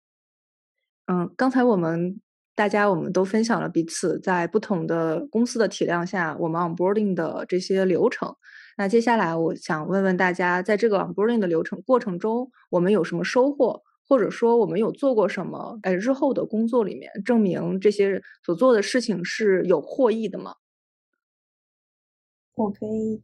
[1.07, 2.21] 嗯，刚才我们。
[2.55, 8.35] 大家，我们都分享了彼此在不同的公司的体量下，我们 onboarding 的这些流程。
[8.77, 15.79] 那接下来，我想问问大家，在这个 onboarding 的流程过程中，我们有什么收获，或者说我们有做过什么？
[15.83, 20.55] 哎日后的工作里面，证明这些所做的事情是有获益的吗？
[22.55, 23.23] 我可以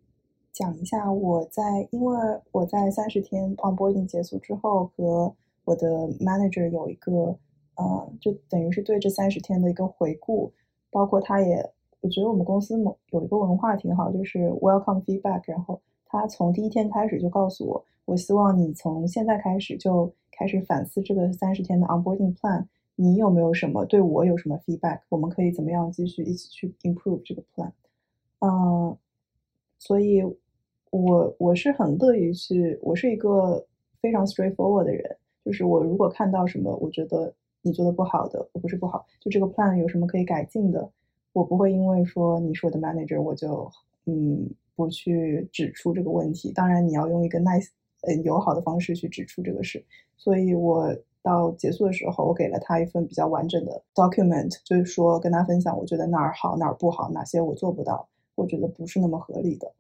[0.50, 2.16] 讲一下，我在因为
[2.52, 5.34] 我在三十天 onboarding 结束之后，和
[5.64, 5.86] 我的
[6.20, 7.36] manager 有一个。
[7.76, 10.50] 呃，就等于是对这三十天的一个回顾，
[10.90, 11.62] 包括他也，
[12.00, 15.42] 我觉得我们公司某有一个文化挺好，就是 welcome feedback。
[15.46, 27.72] 然后他从第一天开始就告诉我，我希望你从现在开始就开始反思这个三十天的 onboarding plan，你有没有什么对我有什么 feedback，我们可以怎么样继续一起去 improve 这个 plan。
[28.38, 28.96] 嗯，
[29.78, 30.22] 所以
[30.90, 33.66] 我我是很乐于去，我是一个
[34.00, 37.34] 非常 straightforward 的人，就是我如果看到什么，我觉得。
[37.66, 40.88] 你做的不好的，我不是不好，就这个 plan 有什么可以改进的，
[41.33, 43.68] 我不会因为说你是我的 manager，我就
[44.05, 46.52] 嗯不去指出这个问题。
[46.52, 47.70] 当然，你要用一个 nice
[48.02, 49.85] 呃友好的方式去指出这个事。
[50.16, 59.72] 所以我到结束的时候，我给了他一份比较完整的 document，就是说跟他分享，我觉得哪儿好，哪儿不好，哪些我做不到，我觉得不是那么合理的。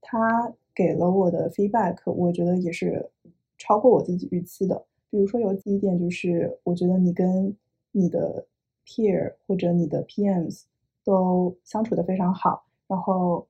[0.00, 3.10] 他给了我的 feedback，我觉得也是
[3.58, 4.84] 超过我自己预期的。
[5.14, 7.56] 比如说有第一点就是，我觉得你跟
[7.92, 8.44] 你的
[8.84, 10.62] peer 或者你的 PMs
[11.04, 13.46] 都相处的非常好，然后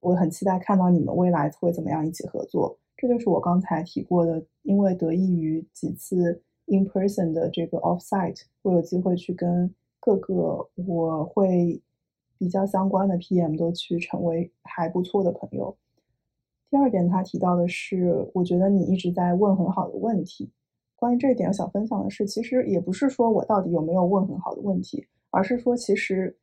[0.00, 2.78] 我很期待看到你们未来会怎么样一起合作。
[2.98, 11.80] 这就是我刚才提过的，因为得益于几次 in person 的这个 offsite，我有机会去跟各个我会
[12.36, 15.74] 比较相关的 PM 都去成为还不错的朋友。
[16.68, 20.50] 第二点，他提到的是，我觉得你一直在问很好的问题。
[20.96, 26.34] 关于这一点，我想分享的是，其实也不是说我到底有没有问很好的问题，而是说，其实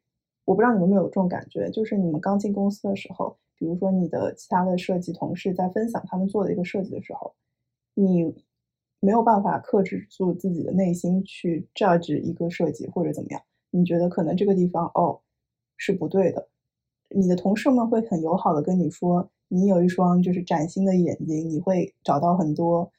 [0.46, 7.34] 我不知道你们有没有这种感觉，就是你们刚进公司的时候，比如说你的其他的设计同事在分享他们做的一个设计的时候，
[7.96, 8.36] 你
[9.00, 15.20] 没有办法克制住自己的内心去 judge 一个设计或者怎么样，你觉得可能这个地方哦
[15.78, 16.48] 是不对的，
[17.10, 22.92] 你的同事们会很友好的跟你说，你有一双就是崭新的眼睛，你会找到很多。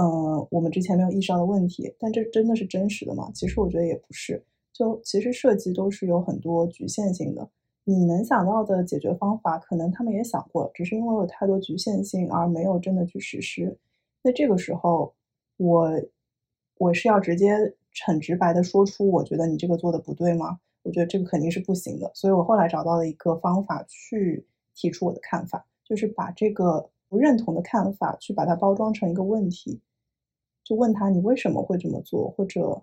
[0.00, 3.30] 嗯，我们之前没有意识到的问题，但这真的是真实的吗？
[3.34, 4.42] 其实我觉得也不是。
[4.72, 7.46] 就其实设计都是有很多局限性的，
[7.84, 13.76] 你能想到的解决方法，可能他们也想过，只是因为有太多局限性而没有真的去实施。
[14.22, 15.12] 那这个时候，
[15.58, 15.90] 我
[16.78, 17.54] 我是要直接
[18.06, 20.58] 很直白的说出，我觉得你这个做的不对吗？
[20.82, 22.10] 我觉得这个肯定是不行的。
[22.14, 29.78] 所以我后来找到了一个方法去提出我的看法，就是把这个不认同的看法去把它包装成一个问题。
[30.64, 32.82] 就问他你为什么会这么做，或者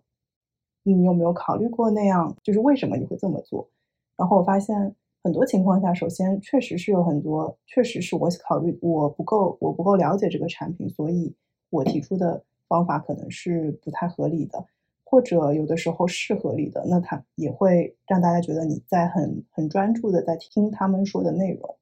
[0.83, 2.35] 你有没有考虑过那样？
[2.43, 3.69] 就是为什么你会这么做？
[4.15, 11.33] 然后我发现很多情况下，首先确实是有很多，确实是我考虑我不够，我不够了解这个产品，所以
[11.69, 14.65] 我提出的方法可能是不太合理的，
[15.03, 21.75] 或者有的时候是合理的，那他也会让大家觉得你在很很专注的在听他们说的内容。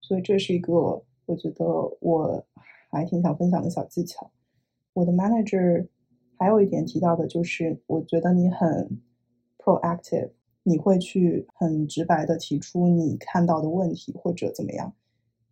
[0.00, 1.64] 所以这是一个我觉得
[2.00, 2.44] 我
[2.90, 4.30] 还挺想分享的小技巧。
[4.94, 5.86] 我的 manager
[6.38, 9.00] 还有一点提到的就是，我觉得你很
[9.58, 10.30] proactive，
[10.62, 14.92] 你会去很直白的提出你看到的问题或者怎么样。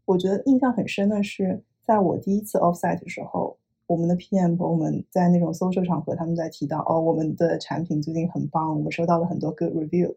[0.05, 10.17] 我觉得印象很深的是，在我第一次 offsite 的时候，我们的 PM 和我们在那种 social 场合，他们在提到哦，我们的产品最近很棒，我们收到了很多 good review。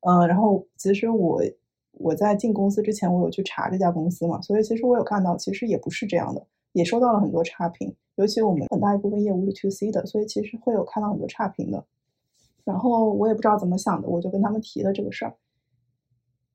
[0.00, 1.40] 嗯，然后其实我
[1.92, 6.46] 我在进公司之前，我有去查这家公司嘛，所以其实我有看到，其实也不是这样的。
[6.76, 11.82] 也收到了很多差评，尤其我们很大一部分业务是 to C 的，所以其实会有看到很多差评的。
[12.64, 15.34] 然后我也不知道怎么想的，我就跟他们提了这个事儿。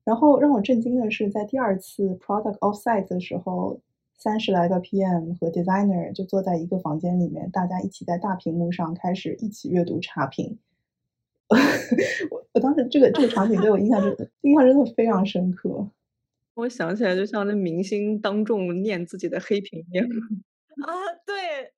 [0.04, 3.80] 然后让我震惊的是，在第二次 product offsite 的时候，
[4.16, 10.56] 三十来个 PM 和 designer 就坐在一个房间里面，大家一起在大屏幕上开始一起阅读差评。
[12.30, 15.88] 我我当时这个这个场景对我印象真印象真的非常深刻。
[16.56, 20.06] 我想起来，就像那明星当众念自己的黑屏一样
[20.86, 20.92] 啊，
[21.26, 21.72] 对，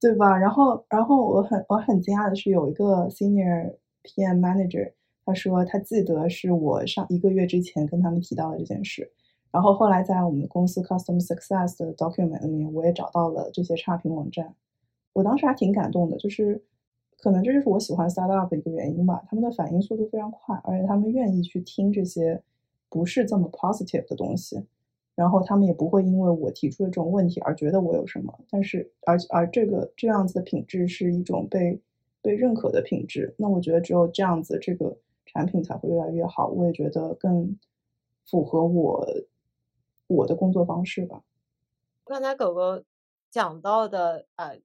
[0.00, 0.36] 对吧？
[0.38, 4.92] 然后，然后我很我很惊讶的是，有一个 senior PM manager，
[5.24, 9.10] 他说他记得是我上一个月之前跟他们提到的这件事，
[9.52, 14.54] 然后后来在我们公司 customer success 的 document 里面，我也找到了这些差评网站，
[15.14, 16.62] 我当时还挺感动的，就是
[17.18, 22.42] 可能这就是我喜欢 startup 的一个原因吧，他们的反应速度非常快，而且他们愿意去听这些。
[22.88, 24.64] 不是这么 positive 的东西，
[25.14, 31.80] 然后他们也不会因为我提出的这种问题而觉得我有什么，但是而而这个这样子的品质是一种被
[32.22, 34.96] 被认可的品质，那我觉得只有这样子，这个
[35.26, 36.48] 产品才会越来越好。
[36.48, 37.58] 我也觉得更
[38.24, 39.06] 符合我
[40.06, 41.22] 我的工作方式吧。
[42.04, 42.82] 刚才狗狗
[43.30, 44.60] 讲到的，呃。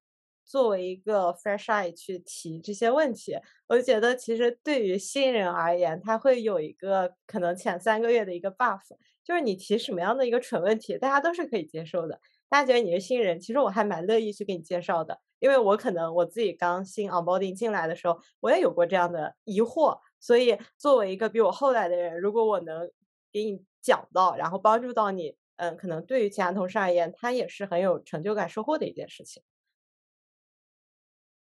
[0.45, 3.35] 作为一个 fresh eye 去提这些问题，
[3.67, 8.81] 我觉得其实对于新人而言，他会有一个可能前三个月的一个 buff，
[9.23, 12.19] 就是你提什么样的一个蠢问题，大家都是可以接受的。
[12.49, 22.91] 大家觉得你是新人，其实我还蛮乐意去给你介绍的，因为我可能我自己刚新 onboarding 进来的时候，我也有过这样的疑惑，所以作为一个比我后来的人，如果我能
[23.31, 29.41] 给你讲到，然后帮助到你，嗯，可能对于其他同事而言，他也是很有成就感、收获的一件事情。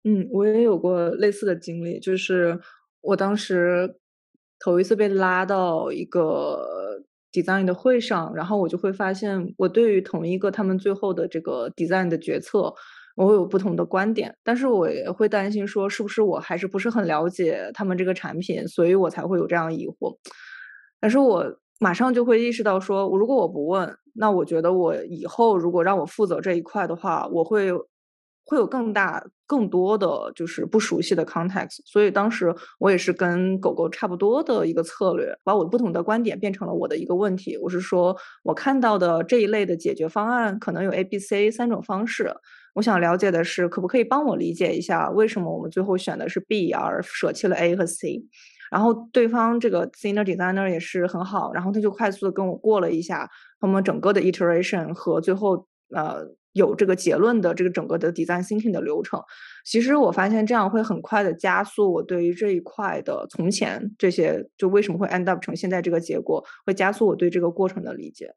[0.04, 2.58] 嗯，我也有过类似的经历，就是
[3.02, 3.96] 我当时
[4.58, 12.72] 头一次被拉到一个 design 的会上，然后我就会发现，我对于同一个他们最后的这个 design 的决策，
[13.14, 20.16] 我会有不同的观点，但是我也会担心说，是不是我还是不是很了解他们这个产品，所以我才会有这样疑惑。
[20.98, 27.70] 但是我马上就会意识到说，如果我不问，那我觉得我以后如果让我负责这一块的话，我会
[28.44, 31.80] 会有更大、更多的就是不熟悉的 context。
[31.84, 37.56] 所以当时我也是跟狗狗差不多的一个策略，把我不同的观点变成了我的一个问题。
[37.58, 42.32] 我是说我看到的这一类的解决方案可能有 A、B、C 三种方式。
[42.74, 48.24] 我想了解的是，可不可以帮我理解一下，为什么我们最后选的是 B 而舍弃了 A 和 C？
[48.70, 53.28] 然后对方这个 senior designer 也是很好，然后他就快速的跟我过了一下
[53.60, 59.20] 他们整个的 iteration 和最后呃有这个结论的这个整个的 design thinking 的流程。
[59.64, 68.30] 其实我发现这样会很快的加速我对于这一块的从前这些就为什么会 end up 成现在这个结果，会加速我对这个过程的理解。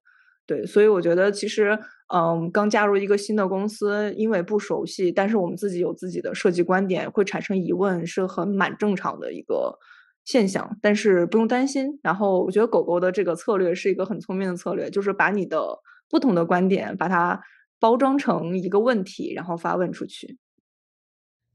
[0.46, 1.80] 对，所以我觉得其实
[2.14, 9.78] 嗯，刚加入一个新的公司，因为不熟悉，但是我们自己有自己的设计观点，会产生疑问，是很蛮正常的一个。
[10.26, 12.00] 现象，但是不用担心。
[12.02, 15.78] 然后我觉得狗狗的这个策略是一个很聪明的策略，就是把你的
[16.10, 17.42] 不同的观点，把它
[17.84, 20.38] 包装成一个问题，然后发问出去。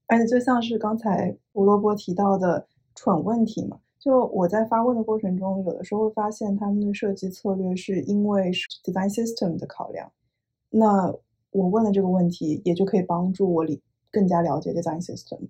[0.09, 8.53] 而且就像是刚才胡萝卜提到的蠢问题嘛，就我在发问的过程中，有的时候会发现他们的设计策略是因为
[8.85, 10.13] design system 的考量。
[10.69, 11.11] 那
[11.51, 15.49] 我问了这个问题，也就可以帮助我理更加了解 design system。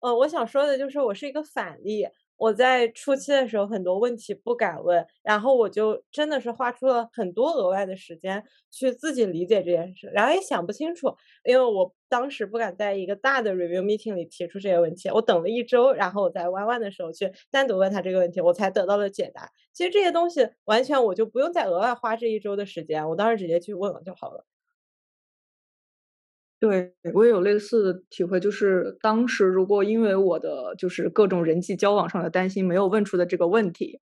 [0.00, 2.08] 呃，我想说的就是我是一个反例。
[2.36, 11.14] 我在初期的时候很多问题不敢问，然后我就真的是花出了很多额外的时间去自己理解这件事，然后也想不清楚，
[11.44, 15.08] 因为我当时不敢在一个大的 review meeting 里提出这些问题。
[15.10, 19.50] 我等了一周，然后我在 Y one 的时候去单独问他这个问题，我才得到了解答。
[19.72, 24.44] 其实这些东西完全我就不用再额外花这一周的时间，我当时直接去问了就好了。
[26.68, 34.00] 对我也有类似的体会，就是当时如果因为我的就是各种人际交往上的担心没有问出的这个问题，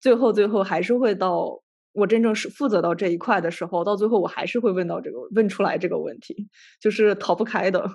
[0.00, 1.62] 最后最后还是会到
[1.92, 6.48] 我真正是负责到这一块的时候，到最后我还是会问到这个问出来这个问题，
[6.80, 7.88] 就是逃不开的。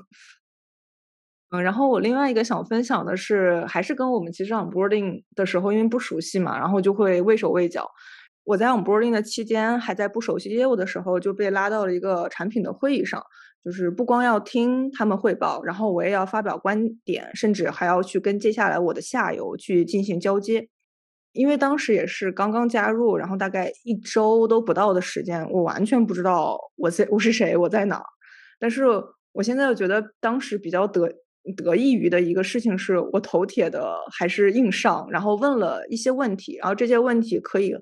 [1.53, 7.89] 嗯，然后我另外一个想分享的是，还是跟我们其实 onboarding 的时候，因为不熟悉嘛，然后就会畏手畏脚。
[8.43, 13.21] 我在 onboarding 的期间，还在不熟悉业务的时候，就被拉到了一个产品的会议上。
[13.63, 20.67] 就是不光要听他们汇报，然后我也要发表观点，甚至还要去跟接下来我的下游去进行交接。
[21.33, 28.05] 因为当时也是刚刚加入，然后大概一周都不到的时间，我完全不知道我在我是谁，我在哪儿。
[28.59, 28.83] 但是
[29.31, 31.09] 我现在又觉得当时比较得
[31.55, 37.75] 得益于的一个事情是，我头铁的还是硬上，然后问了一些问题，然后这些问题可以。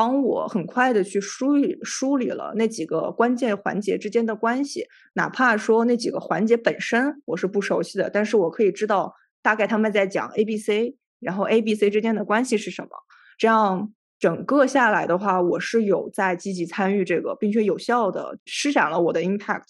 [0.00, 12.88] 帮我很快的去梳理梳理了那几个关键环节之间的关系，哪怕说那几个环节本身我是不熟悉的，但是我可以知道大概他们在讲 A、B、C，然后 A、B、C 之间的关系是什么。
[13.36, 19.64] 这样整个下来的话，我是有在积极参与这个，并且有效的施展了我的 impact。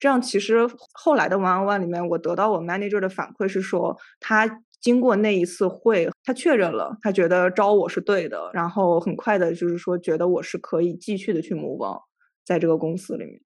[0.00, 4.62] 这样其实后来的 one on one 里面，我得到我 manager 的反馈是说他。
[4.86, 12.00] 经过那一次会，他确认了，他觉得招我是对的，然后很快的，就是说觉得我是可以继续的去目光
[12.44, 13.40] 在这个公司里面。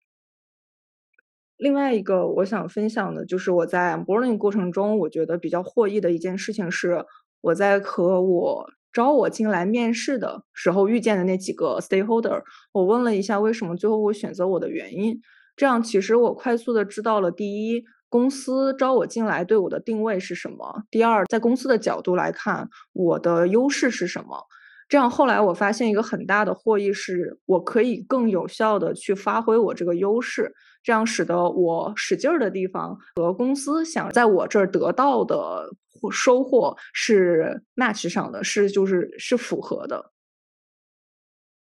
[1.57, 7.05] 另外一个我想分享的就是我在 b o r n i n g 过程中，我觉得比较获益的一件事情是，
[7.41, 15.21] 我在和我招我进来面试的时候遇见的那几个 stakeholder，我问了一下为什么最后会选择我的原因，
[15.55, 17.85] 这样其实我快速的知道了第一。
[18.09, 20.85] 公司招我进来对我的定位是什么？
[20.91, 24.47] 第二，在公司的角度来看，我的优势是什么？
[24.89, 30.51] 这样后来我发现一个很大的获益是，我可以更有效的去发挥我这个优势，
[30.83, 35.69] 这样使得我使劲儿的地方和公司想在我这儿得到的
[36.11, 40.11] 收获是 match 上的，是就是是符合的。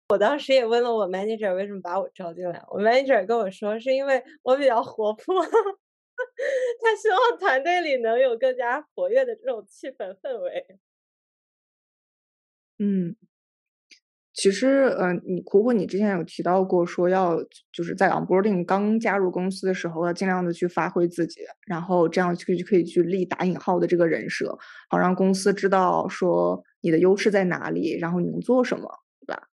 [0.10, 5.24] 我当时也问了我 manager 为什么把我招进来，我 manager 跟我说是因为我比较活泼。
[6.82, 10.80] 他希望团队里能有更加活跃的这种气氛氛围。
[12.80, 13.16] 嗯，
[14.34, 17.38] 其实，呃，你苦苦，你之前有提到过，说要
[17.72, 24.58] 就是在 onboarding 刚加入公司的时候，要尽量的去发挥自己，然后这样去可以去立打引号的这个人设，
[24.90, 28.90] 好让公司知道说你的优势在哪里，然后你能做什么，
[29.22, 29.50] 对吧？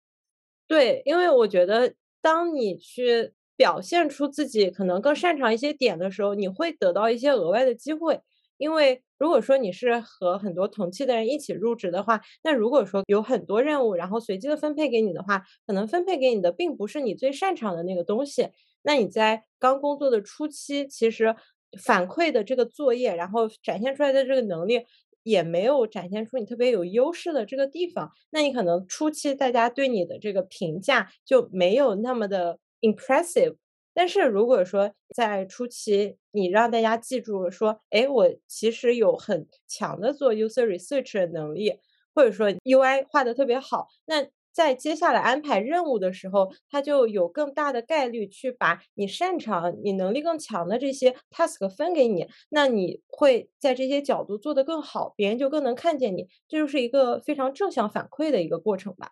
[0.68, 3.34] 对，因为我觉得当你去。
[3.60, 8.22] 表现出自己可能更擅长一些点的时候，你会得到一些额外的机会。
[8.58, 18.48] 因为如果说你是和很多同期的人一起入职的话，那如果说有很多任务，然后随机的分配给你的话，可能分配给你的并不是你最擅长的那个东西。
[18.84, 21.36] 那你在刚工作的初期，其实
[21.82, 24.86] 反馈的这个作业，然后展现出来的这个能力，
[25.24, 33.56] 也没有展现出你特别有优势的这个地方，那你可能初期大家对你的这个评价就没有那么的 impressive。
[33.94, 41.80] 但是如果说在初期你让大家记住了说，哎，我其实有很强的做 user research 的能力，
[42.14, 59.12] 或者说 UI 画的特别好，那在接下来安排任务的时候，他就有更大的概率去把你擅长、你能力更强的这些 task 分给你，那你会在这些角度做得更好，别人就更能看见你，这就是一个非常正向反馈的一个过程吧。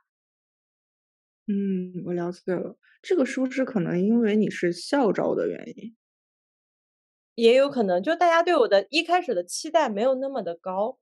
[1.49, 2.77] 嗯，我了解了。
[3.01, 5.95] 这个是不是可能因为你是校招的原因？
[7.35, 10.97] 也有可能，就大家对我的一开始的期待没有那么的高，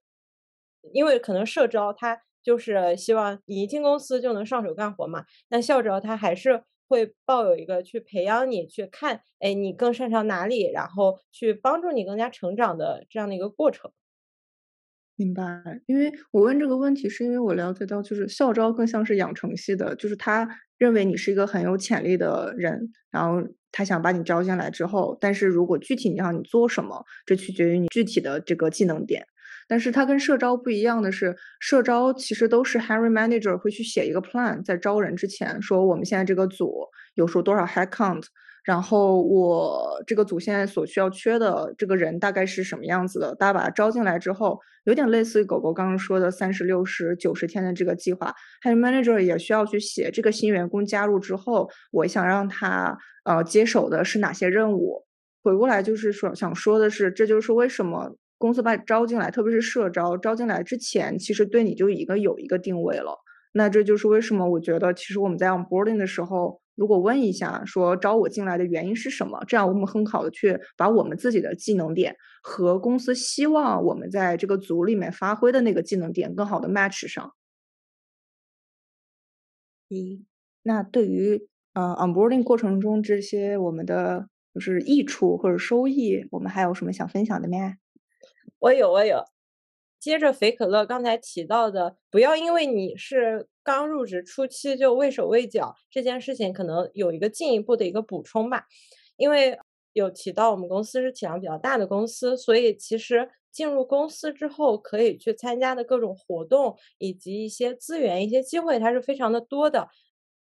[0.91, 5.25] 因为可能社招他就是希望你一进公司就能上手干活嘛。
[5.47, 13.91] 那校招他还是会抱有一个去培养你，去看，哎，你更擅长哪里，然后去帮助你更加成长的这样的一个过程。
[15.17, 20.47] 明白，因为我问这个问题，是因为我了解到，就是校招更像是养成系的，就是他
[20.77, 23.41] 认为你是一个很有潜力的人，然后
[23.71, 29.25] 他想把你招进来之后，但是如果具体你让你做什么，这取决于你具体的这个技能点。
[29.67, 38.25] 但是他跟社招不一样的是，社招其实都是 hiring manager 会去写一个 plan，在招人之前说我们现在这个组有说多少 head count。
[38.65, 43.35] 然后我这个组现在所需要缺的这个人大概是什么样子的？
[43.35, 48.33] 大家把他招进来之后，有点类似于狗狗刚刚说的三十六十九十天的这个计划。
[48.59, 55.05] 还有 manager 也需要去写这个新员工加入之后，我想让他呃接手的是哪些任务。
[55.43, 63.15] 回过来就是说想说的是，这就是为什么公司把你招进来，特别是社招招进来之前，其实对你就已经有一个定位了。
[63.53, 66.59] 那这就是为什么我觉得其实我们在 onboarding 的时候。
[66.75, 69.43] 如果问一下，说招我进来的原因是什么？
[69.47, 77.33] 这样我们很好的去把我们自己的技能点和公司希望我们在这个组里面发挥的那个技能点更好的 match 上。
[79.87, 80.25] 一，
[80.63, 87.75] 那对于呃 onboarding 过程中这些我们的就是益处或者收益，我们还有什么想分享的吗？
[88.59, 89.23] 我有，我有。
[89.99, 98.65] 接着肥可乐刚才提到的，不要因为你是刚入职初期就畏手畏脚，这件事情可能有一个进一步的一个补充吧。
[99.17, 99.57] 因为
[99.93, 109.89] 有提到我们公司是体量比较大的公司，所以其实进入公司之后可以去参加的各种活动以及一些资源、一些机会，它是非常的多的。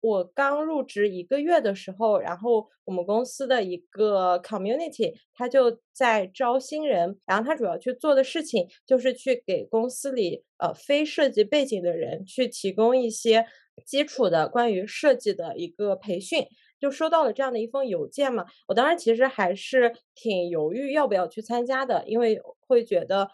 [0.04, 13.46] 我刚入职一个月的时候，然后我们公司的一个 community，他就在招新人，然后他主要去做的事情就是去给公司里呃非设计背景的人去提供一些
[13.86, 16.44] 基础的关于设计的一个培训。
[16.78, 23.30] 就收到了这样的一封邮件嘛，我当时其实还是挺犹豫要不要去参加的，因为会觉得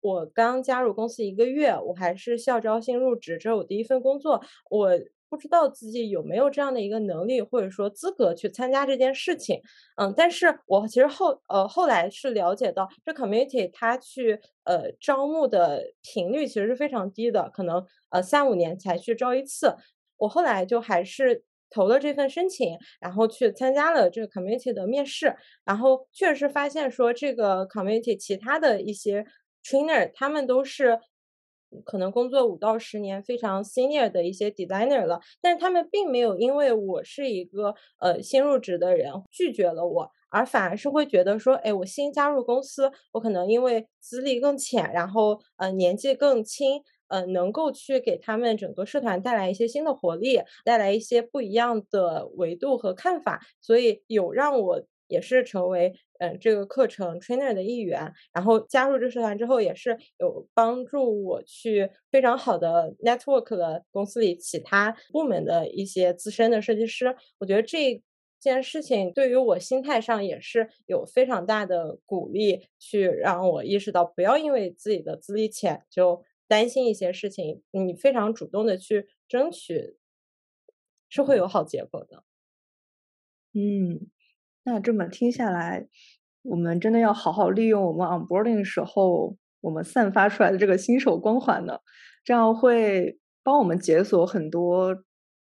[0.00, 4.40] 我刚加入公司一个月，我还是校招新入职，这是我第一份工作，
[4.70, 4.92] 我。
[5.28, 9.60] 不知道自己有没有这样的一个能力或者说资格去参加这件事情，
[9.96, 19.74] 嗯，但是我其实后呃后来是了解到，这 community 它去呃招募的频率其实是非常低的，可能呃三五年才去招一次。
[20.18, 29.26] 我后来就还是投了这份申请，然后去参加了这个 community 的面试，然后确实发现说这个 community 其他的一些
[29.64, 30.98] trainer 他们都是。
[31.84, 54.86] 可能工作五到十年，非常 senior 的一些 designer 了，但是他们并没有因为我是一个呃新入职的人拒绝了我，而反而是会觉得说，哎，我新加入公司，我可能因为资历更浅，然后呃年纪更轻，呃能够去给他们整个社团带来一些新的活力，带来一些不一样的维度和看法，所以有让我。
[55.08, 67.14] 也是成为嗯这个课程 trainer 的一员，然后加入这个社团之后，也是有帮助我去非常好的 network 了公司里其他部门的一些资深的设计师。
[67.38, 68.02] 我觉得这
[68.40, 79.96] 件事情对于我心态上也是有非常大的鼓励，去让我意识到不要因为自己的资历浅就担心一些事情，你非常主动的去争取，
[81.08, 82.22] 是会有好结果的。
[83.54, 84.06] 嗯。
[84.68, 85.86] 那这么听下来，
[86.42, 91.78] 我们真的要好好利用我们 onboarding 时候我们散发出来的这个新手光环呢，
[92.24, 95.04] 这样会帮我们解锁很多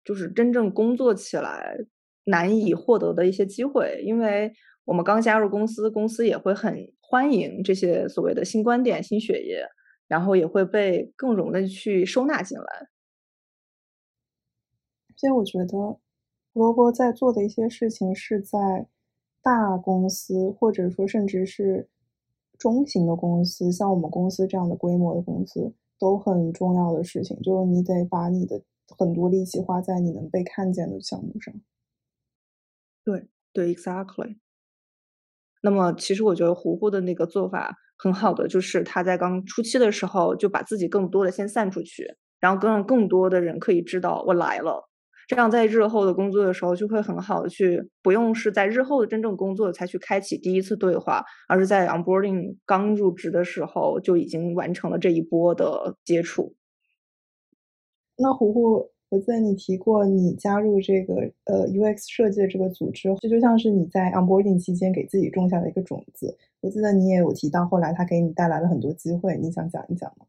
[0.04, 1.78] 就是真正工作起来
[2.24, 4.02] 难以获得的一些机会。
[4.04, 4.52] 因为
[4.84, 9.66] 我们刚加入公司，公司也会很欢迎这些所谓的新观点、新血液，
[10.08, 12.88] 然后也会被更容易去收纳进来。
[15.16, 15.98] 所以我觉得
[16.52, 18.86] 罗伯在做的一些事情是在。
[19.46, 21.88] 大公司或者说甚至是
[22.58, 28.60] 中型的公司，像我们公司这样的规模的公司，都很重要的事情，就是你得把你的
[28.98, 31.54] 很多力气花在你能被看见的项目上。
[33.04, 34.38] 对对，exactly。
[35.62, 44.85] 那么，其实我觉得胡胡的那个做法很好的，就是他在刚初期的时候就把自己更多的先散出去，然后更让更多的人可以知道我来了。
[45.26, 56.54] 这样在日后的工作的时候就会很好的去，不用是在日后的真正工作才去开启第一次对话，而是在 onboarding 刚入职的时候就已经完成了这一波的接触。
[58.16, 58.90] 那胡胡。
[59.08, 61.14] 我记得你提过，你加入这个
[61.44, 66.36] 呃 UX 设计的这个组织，这就像是你在 onboarding 期间给自己种下的一个种子。
[66.60, 70.26] 我记得你也有提到，后来它给你带来了很多机会，你想讲一讲吗？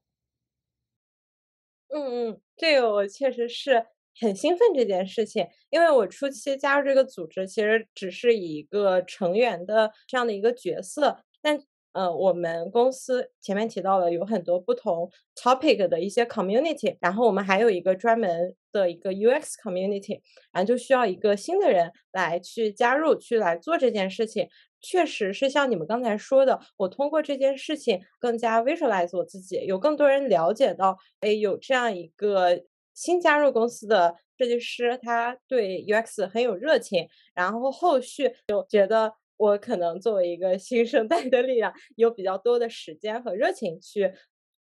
[1.90, 3.86] 嗯嗯，这个我确实是
[4.20, 11.60] 很兴奋这件事情，因为我初期加入这个组织，其实只是以一个成员的这样的一个角色，但。
[11.94, 24.48] 呃，我们公司前面提到了有很多不同 topic 的一些 community，然后我们还有一个专门的一个 UX community，然后就需要一个新的人来去加入，去来做这件事情。
[24.80, 32.62] 确实是像你们刚才说的，我通过这件事情更加 visualize 我自己，有更多人了解到，哎，有这样一个
[32.98, 39.14] 新加入公司的设计师，他对 UX 很有热情，然后后续就觉得。
[39.40, 44.12] 我可能作为一个新生代的力量，有比较多的时间和热情去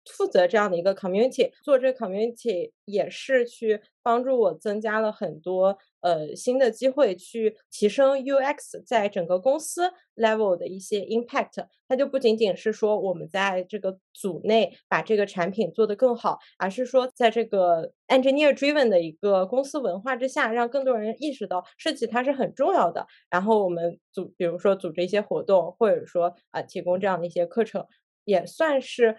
[0.07, 5.79] 负责这样的一个 community，做这个 community 也是去帮助我增加了很多。
[6.01, 23.07] 呃，新的机会去提升 UX 在整个公司 level 的一些 impact，它就不仅仅是说我们在这个组内把这个产品做得更好，而是说在这个 engineer driven 的一个公司文化之下，让更多人意识到设计它是很重要的。
[23.31, 27.87] 然后我们组，比如说组织一些活动，或者说啊提供这样的一些课程，
[28.27, 29.17] 也算是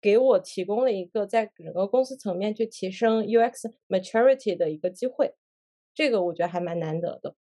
[0.00, 5.34] 给我提供了一个在整个公司层面去提升 UX maturity 的一个机会。
[5.94, 7.34] 这个我觉得还蛮难得的。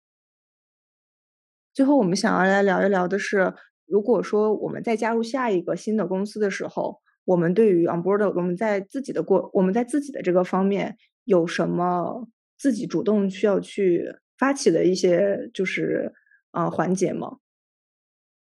[1.74, 3.52] 最后，我们想要来聊一聊的是，
[3.84, 16.14] 如果说我们再加入下一个新的公司的时候，我们对于 onboard，我们在自己的过，我们在自己的这个方面有什么自己主动需要去发起的一些就是
[16.52, 17.38] 呃环节吗？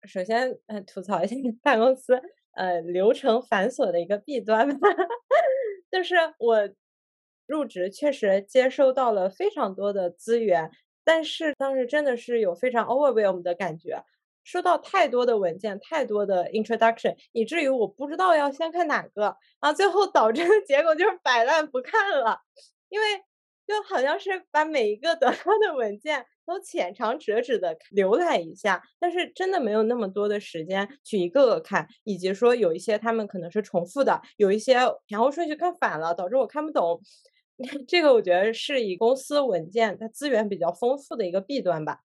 [0.04, 2.20] 首先，呃，吐槽一下 大公司
[2.54, 4.68] 呃流程繁琐的一个弊端，
[5.90, 6.68] 就是我。
[7.44, 10.70] 入职确实接收到了非常多的资源，
[11.04, 14.02] 但是当时真的是有非常 overwhelm 的感觉，
[14.42, 22.38] 收到太多的文件，太多的 introduction，以至于我不知道要先看哪个，然后，最后导致的结果就是摆烂不看了，
[22.88, 23.06] 因为
[23.66, 25.36] 就好像是把每一个得到
[25.66, 37.00] 的文件都浅尝辄止的浏览一下，但是真的没有那么多的时间去一个个看，以及说有一些他们可能是重复的，有一些前后顺序看反了，导致我看不懂。
[37.86, 41.98] 这个我觉得是以公司文件它资源比较丰富的一个弊端吧。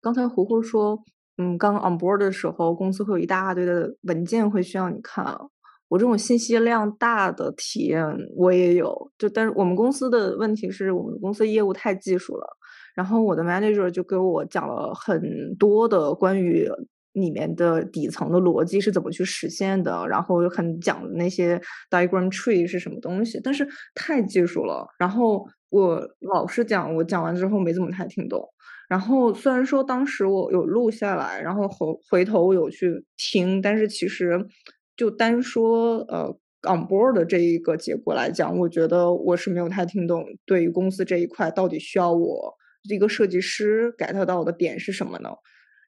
[0.00, 1.02] 刚才胡胡说，
[1.36, 5.48] 嗯，刚 on board 的时候，公司会有一大堆的文件会需要你看啊。
[5.88, 8.04] 我这种信息量大的体验
[8.36, 12.46] 我也有，就但是我们公司的问题是我们公司业务太技术了，
[12.94, 16.68] 然后我的 manager 就给我讲了很多的关于。
[17.16, 20.06] 里面的底层的逻辑是怎么去实现的？
[20.06, 21.58] 然后很讲那些
[21.90, 24.86] diagram tree 是什么东西，但是太技术了。
[24.98, 28.46] 然后我老实讲，我讲完之后没怎么太听懂。
[28.86, 34.38] 然后虽然说当时我有录下来，然后回回头有去听，但是其实
[34.96, 40.24] 就单说呃 on board 的这一个结果来讲，我觉得我是没有太听懂。
[40.44, 42.54] 对于公司这一块，到底需要我
[42.88, 45.30] 一个设计师 get 到的点是什么呢？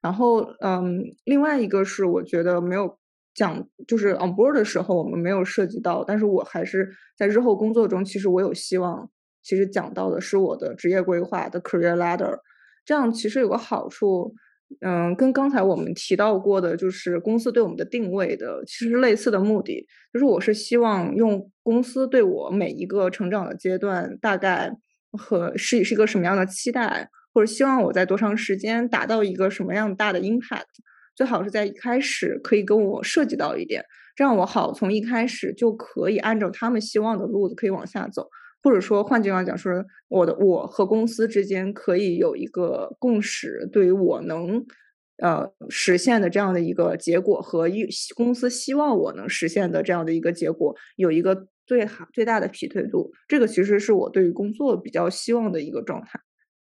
[0.01, 2.99] 然后，嗯，另外一个是我觉得没有
[3.35, 9.11] 讲，就是 on board 的时候我们没有涉及到，但是我还是在日后工作中，其实我有希望，
[9.43, 12.39] 其实讲到的是我的职业规划的 career ladder，
[12.85, 14.35] 这样其实有个好处，
[14.81, 24.71] 嗯，跟刚才我们提到过的，就是公司对我们的定位的，其实类似的目的，就是我是希望用公司对我每一个成长的阶段，大概
[25.13, 27.11] 和是是一个什么样的期待。
[27.35, 30.65] 或者希望我在多长时间达到一个什么样大的 impact，
[31.15, 33.85] 最好是在一开始可以跟我涉及到一点，
[34.17, 38.29] 这样我好从一开始就可以按照他们希望的路子可以往下走，
[38.63, 44.65] 或者说换句话讲说，我的我和公司之间可以有一个共识，对于我能
[45.19, 47.87] 呃实现的这样的一个结果和一
[48.17, 56.21] 公司希望我能实现的这样的一个结果有一个最好最大的匹配度，这个其实是我对于工作比较希望的一个状态。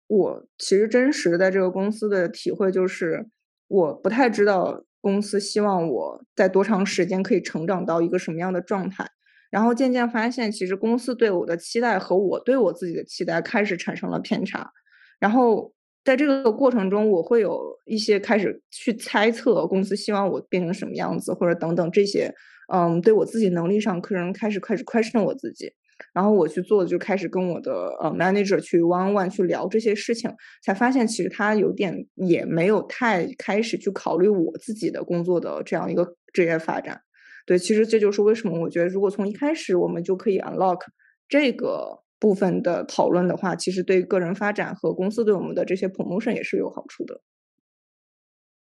[0.08, 3.26] 我其实真实在这个公司的体会就是，
[3.68, 9.10] 我不太知道公司希望我在多长时间可以成长到一个什么样的状态。
[9.50, 14.70] 然后渐渐发现，其实公司对我的期待和我对我自己的期待开始产生了偏差。
[15.18, 15.72] 然后
[16.04, 22.32] 在这个过程中，我会有一些开始去猜测公司希望我变成什么样子，或者等等这些，
[22.72, 25.72] 嗯，对我自己能力上可能开始开始 question 我自己。
[26.12, 30.30] 然后我去做就开始跟我的呃 manager 去 one one 去聊这些事情，
[30.62, 37.00] 才发现其实他有点也没有太开始去考虑我自己的工作的这样一个职业发展。
[37.46, 40.80] 对，其实这就是为什么我觉得，如果从一开始我们就可以 unlock
[41.28, 47.22] 这个部分的讨论的话，其实对个人发展和公司对我们的这些 promotion 也是有好处的。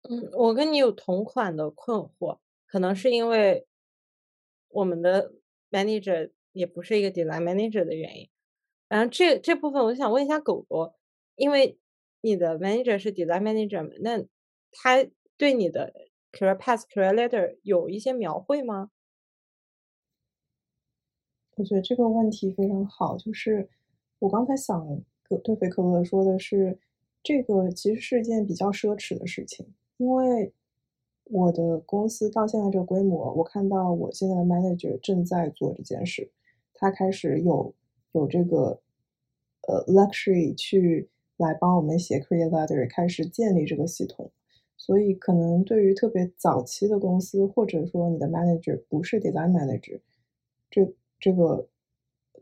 [0.04, 3.66] 嗯，我跟你有同款的困惑，可能是因为
[4.70, 5.34] 我们的
[5.72, 8.30] manager 也不是一个 design manager 的原因。
[8.88, 10.94] 然后这这部分我想问一下狗狗，
[11.36, 11.78] 因为
[12.22, 14.24] 你的 manager 是 design manager，那
[14.72, 15.06] 他
[15.38, 15.94] 对你的
[16.32, 18.92] career path、career ladder 有一些描绘吗？
[21.56, 23.70] 我觉得这个问题非常好，就是
[24.20, 25.02] 我刚才想
[25.44, 26.80] 对菲可乐说的是，
[27.22, 30.54] 这个其实是一件比较奢侈的事情，因为
[31.26, 36.32] 我的公司到现在这个规模，我看到我现在的 manager 正在做这件事，
[36.74, 37.74] 他开始有
[38.14, 38.80] 有这个
[39.68, 44.32] 呃 luxury 去来帮我们写 career ladder，开始建立这个系统。
[44.82, 50.00] 所以，可能对于特别早期的公司，或者说你的 manager 不是 design manager，
[50.72, 51.68] 这这个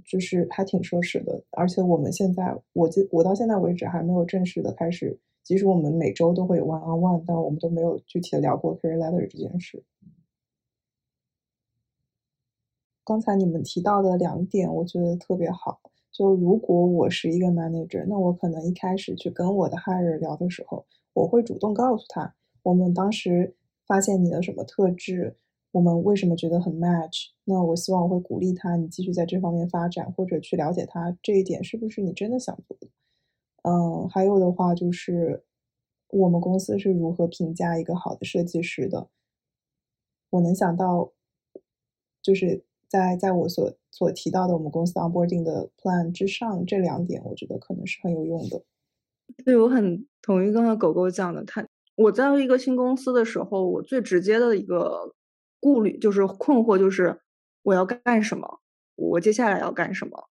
[0.06, 1.44] 就是还挺奢侈的。
[1.50, 9.84] 而且我们现在，我记我到现在为止还没有正式的开始，即使我们每周都会有 one on one，但我们都没有具体的聊过 career ladder 这件事。
[13.04, 15.82] 刚才你们提到的两点，我觉得特别好。
[16.18, 20.84] 就如果我是一个 manager，那我可能一开始去跟我的 hire 聊的时候。
[21.14, 23.56] 我会主动告诉他，我们当时
[23.86, 25.38] 发现你的什么特质，
[25.72, 27.28] 我们为什么觉得很 match。
[27.44, 32.88] 那我希望我会鼓励他，你继续在这方面发展，或者去了解他这一点是不是你真的想做的。
[33.62, 35.44] 嗯，还有的话就是，
[36.10, 39.08] 我们公司是如何评价一个好的设计师的。
[40.32, 41.12] 我能想到，
[42.24, 48.62] 就是在在我所所提到的我们公司 onboarding 的 plan 之上，这两点我觉得可能是很有用的。
[49.44, 51.44] 对，我很同意刚才狗狗讲的。
[51.44, 55.16] 他我在一个新公司的时候，我最直接的一个
[55.60, 57.20] 顾虑就是困惑，就是
[57.64, 58.60] 我要干什么，
[58.94, 60.30] 我接下来要干什么。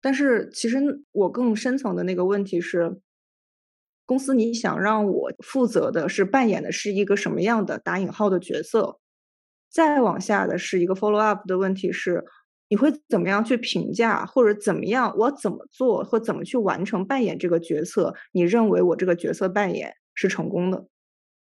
[0.00, 3.00] 但是其实我更深层的那个问题是，
[4.04, 8.98] 公司你想让我负责的是扮演的是一个什么样的打引号的角色？
[9.70, 12.24] 再往下的是一个 follow up 的问题是。
[12.74, 15.14] 你会怎么样去评价，或者怎么样？
[15.16, 18.12] 我怎么做或怎么去完成扮演这个角色？
[18.32, 20.88] 你认为我这个角色扮演是成功的？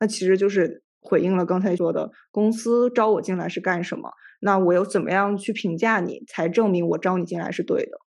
[0.01, 4.11] 那其实就是回应了刚才说的，公司招我进来是干什么？
[4.41, 8.01] 那我又怎么样去评价你，才证明我招你进来是对的？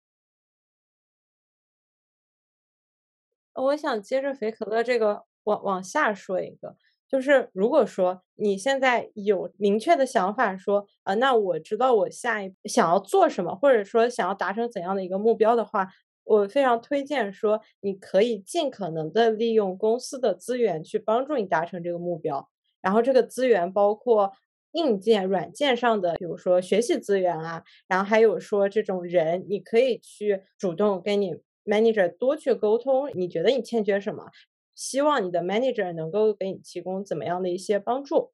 [3.61, 6.77] 我想接着肥可乐这个往往下说一个。
[7.13, 15.87] 就是如果说你现在有明确的想法，说啊，那我知道我下一想要做什么，或者说想要达成怎样的一个目标的话，
[16.23, 22.49] 我非常推荐说，你可以尽可能的利用公司的资源去帮助你达成这个目标。
[22.81, 24.31] 然后这个资源包括
[24.71, 34.31] 硬件、软件上的，比如说学习资源啊，然后还有说这种人，你可以去主动跟你 manager 多去沟通，你觉得你欠缺什么？
[34.75, 38.31] 希望你的 manager 能够给你提供怎么样的一些帮助。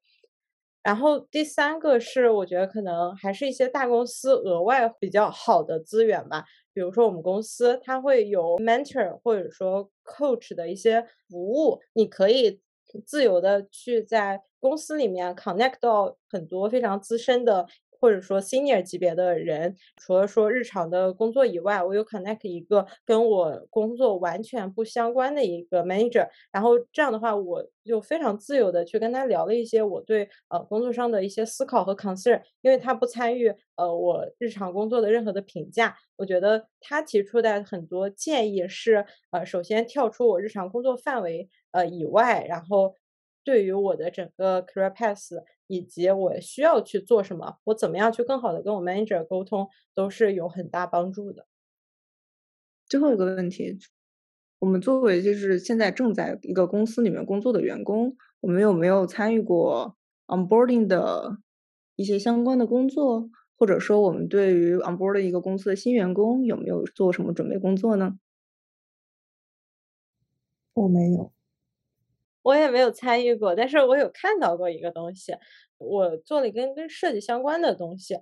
[0.82, 6.44] 然后第三个是，我觉得可能还是一些大公司额外比较好的资源吧。
[6.72, 12.60] 比如说我们公司它会有 mentor 或者说 coach 的一些服务，你可以
[13.04, 17.66] 自由的去在公司里面 connect 到很多非常资深的。
[18.00, 42.94] 或者说 senior 级别的人，除了说日常的工作以外，我有 connect 一个跟我工作完全不相关的一个 manager，然后这样的话，我就非常自由的去跟他聊了一些我对呃工作上的一些思考和 concern，因为他不参与呃我日常工作的任何的评价，我觉得他提出的很多建议是呃首先跳出我日常工作范围呃以外，然后。
[43.42, 51.46] 对于我的整个 career path 以及我需要去做什么，我怎么样去更好的跟我 manager 沟通，都是有很大帮助的。
[52.88, 53.78] 最后一个问题，
[54.58, 59.96] 我们作为就是现在正在一个公司里面工作的员工，我们有没有参与过
[60.26, 61.38] onboarding 的
[61.94, 63.30] 一些相关的工作？
[63.56, 68.18] 或者说，我们对于 onboard 一个公司的新员工，有没有做什么准备工作呢？
[70.72, 71.30] 我没有。
[72.42, 75.34] 我也没有参与过，但是我有看到过一个东西，
[75.78, 78.16] 我做了跟跟设计相关的东西。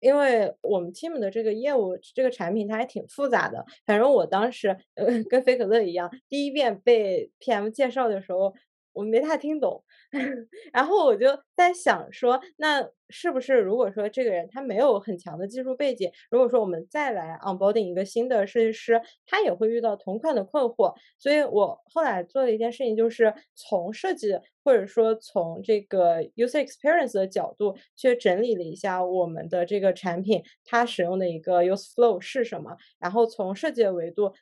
[0.00, 3.64] 因为我们 team 的这个业务，这个产品它还挺复杂的。
[3.86, 8.52] 反正我当时呃 跟菲可乐一样，第一遍被 PM 介绍的时候。
[8.92, 9.82] 我没太听懂，
[10.72, 11.26] 然后我就
[11.56, 20.94] 在想说，那是不是如果说这个人他没有很强的技术背景，如果说我们再来 onboarding 一个新的设计师，他也会遇到同款的困惑。
[21.18, 24.28] 所以我后来做了一件事情，就是从设计
[24.64, 34.32] 或者说从这个 user experience 的角度去整理了一下我们的这个产品，它使用的一个 use flow 是什么，然后从设计的维度。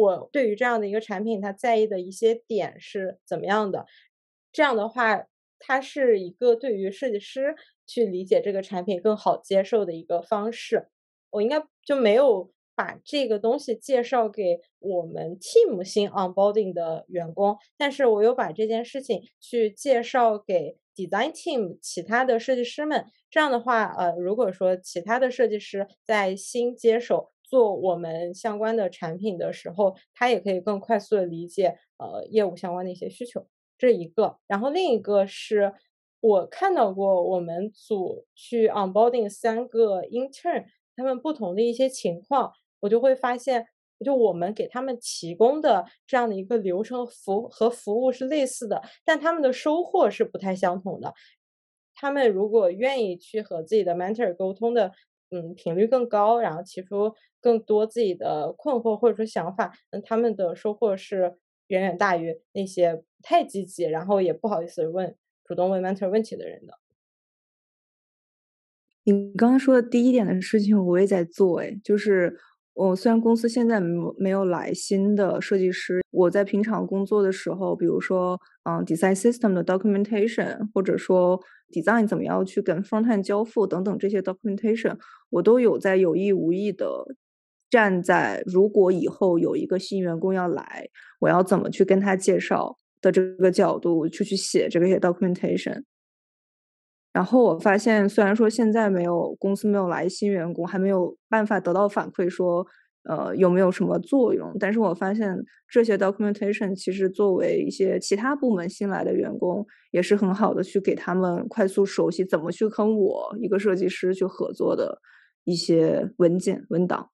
[0.00, 3.84] 我对于这样的一个产品，它在意的一些点是怎么样的？
[4.50, 5.26] 这样的话，
[5.58, 7.54] 它是一个对于设计师
[7.86, 10.88] 去理解这个产品更好接受的一个方式。
[11.28, 23.04] 我应该就没有把这个东西介绍给我们 team 新 onboarding 的员工，但是我有把这件事情去介绍给 design team 其他的设计师们。
[23.28, 27.32] 这样的话，呃，如果说其他的设计师在新接手。
[27.50, 33.44] 做我们相关的产品的时候，他也可以更快速的理解呃业务相关的一些需求，
[33.76, 34.36] 这一个。
[34.46, 35.74] 然后另一个是
[36.20, 43.66] 我看到过我们组去 onboarding 三个 intern，他们不同的一些情况，我就会发现，
[44.04, 51.12] 就我们给他们提供的这样的一个流程服和服务是类似的，但他们的收获是不太相同的。
[51.96, 54.92] 他们如果愿意去和自己的 mentor 沟通的。
[55.30, 61.36] 嗯，频率更高，然后提出更多自己的困惑或者说想法，那他们的收获是
[61.68, 66.74] 远远大于那些太积极，然后也不好意思问主动问 mentor 问题的人的。
[69.04, 72.38] 你刚刚说的第一点的事情，我也在做，哎，就是。
[72.72, 81.38] 我虽然公司现在没有没有来新的设计师，我在平常工作的时候，比如说，嗯，design system 的 documentation，或者说
[81.70, 84.98] design 怎么样去跟 frontend 交付等等这些 documentation，
[85.30, 86.86] 我都有在有意无意的
[87.68, 90.88] 站在如果以后有一个新员工要来，
[91.20, 95.84] 我要怎么去跟他介绍的这个角度去去写这个些 documentation。
[97.12, 102.64] 然后我发现，虽然说现在没有公司没有来新员工，还没有办法得到反馈说，
[103.04, 104.54] 呃，有没有什么作用？
[104.60, 105.36] 但是我发现
[105.68, 115.00] 这些 documentation 其实作为一些其他部门新来的员工，也是很好的去给他们快速熟悉怎么去跟我一个设计师去合作的
[115.44, 117.10] 一些文件文档。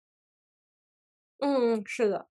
[1.40, 2.28] 嗯，是的。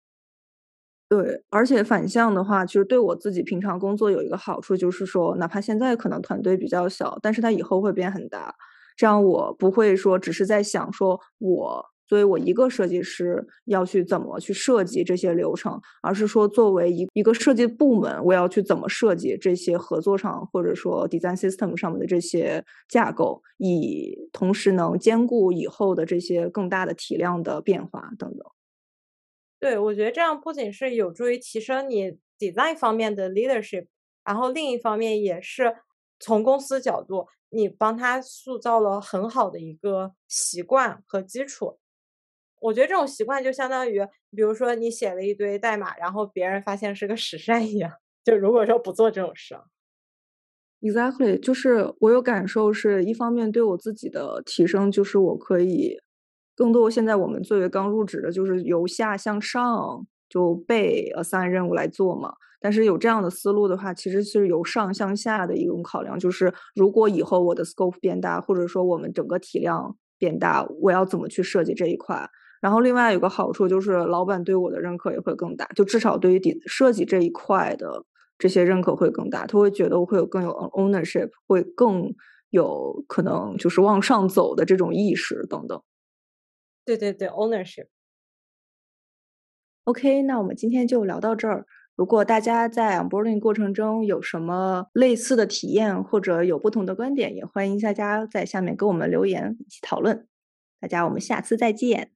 [1.11, 8.55] 对，而且反向的话，其实对我自己平常工作有一个好处，就是说，哪怕现在可能团队比较小，但是它以后会变很大。
[8.97, 28.47] 这样我不会说只是在想说，我作为我一个设计师要去怎么去设计这些流程，而是说作为一一个设计部门，我要去怎么设计这些合作上或者说 design system 上面的这些架构，以同时能兼顾以后的这些更大的体量的变化等等。
[29.59, 33.87] 对，我觉得这样不仅是有助于提升你 design 方面的 leadership，
[34.23, 35.75] 然后另一方面也是
[36.21, 41.79] 从公司角度，你帮他塑造了很好的一个习惯和基础。
[42.65, 44.01] 我觉得这种习惯就相当于，
[44.35, 47.93] 比如说你写了一堆代码，然后别人发现是个实善一样。
[48.25, 49.55] 就如果说不做这种事
[50.81, 55.99] ，exactly，就是我有感受，是一方面对我自己的提升，就是我可以。
[56.57, 62.33] 更多现在我们作为刚入职的，就是由下向上就被 assign 任务来做嘛。
[62.61, 72.31] 但是有这样的思路的话，其实是由上向下的一种考量，就是如果以后我的 scope 变大，或者说我们整个体量变大，我要怎么去设计这一块？
[72.65, 78.07] 然后另外有个好处就是老板对我的认可也会更大，就至少对于底设计这一块的
[78.39, 82.15] 这些认可会更大，他会觉得我会有更有 ownership，会更
[82.49, 85.83] 有可能就是往上走的这种意识等等。
[86.87, 87.89] 对对对，ownership。
[89.85, 91.67] OK，那我们今天就聊到这儿。
[91.95, 100.27] 如果大家在 onboarding 过程中有什么类似的体验，或者有不同的观点，也欢迎大家在下面给我们留言一起讨论。
[100.81, 102.14] 大家，我们下次再见。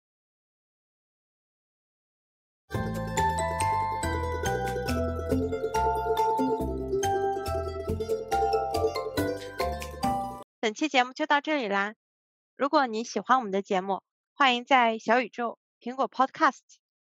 [10.69, 11.95] 本期节目就到这里啦。
[12.55, 14.03] 如果你喜欢我们的节目，
[14.35, 16.59] 欢迎在小宇宙、苹果 Podcast、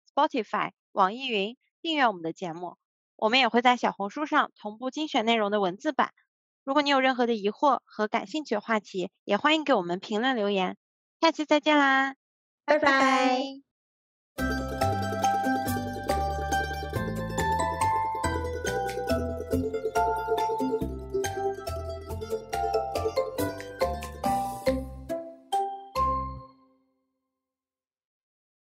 [0.09, 2.77] Spotify、网易云订阅我们的节目。
[3.17, 6.13] 我们也会在小红书上同步精选内容的文字版。
[6.63, 10.77] 如果你有任何的疑惑和感兴趣的话题，也欢迎给我们评论留言。
[11.19, 12.15] 下期再见啦，
[12.63, 13.41] 拜拜。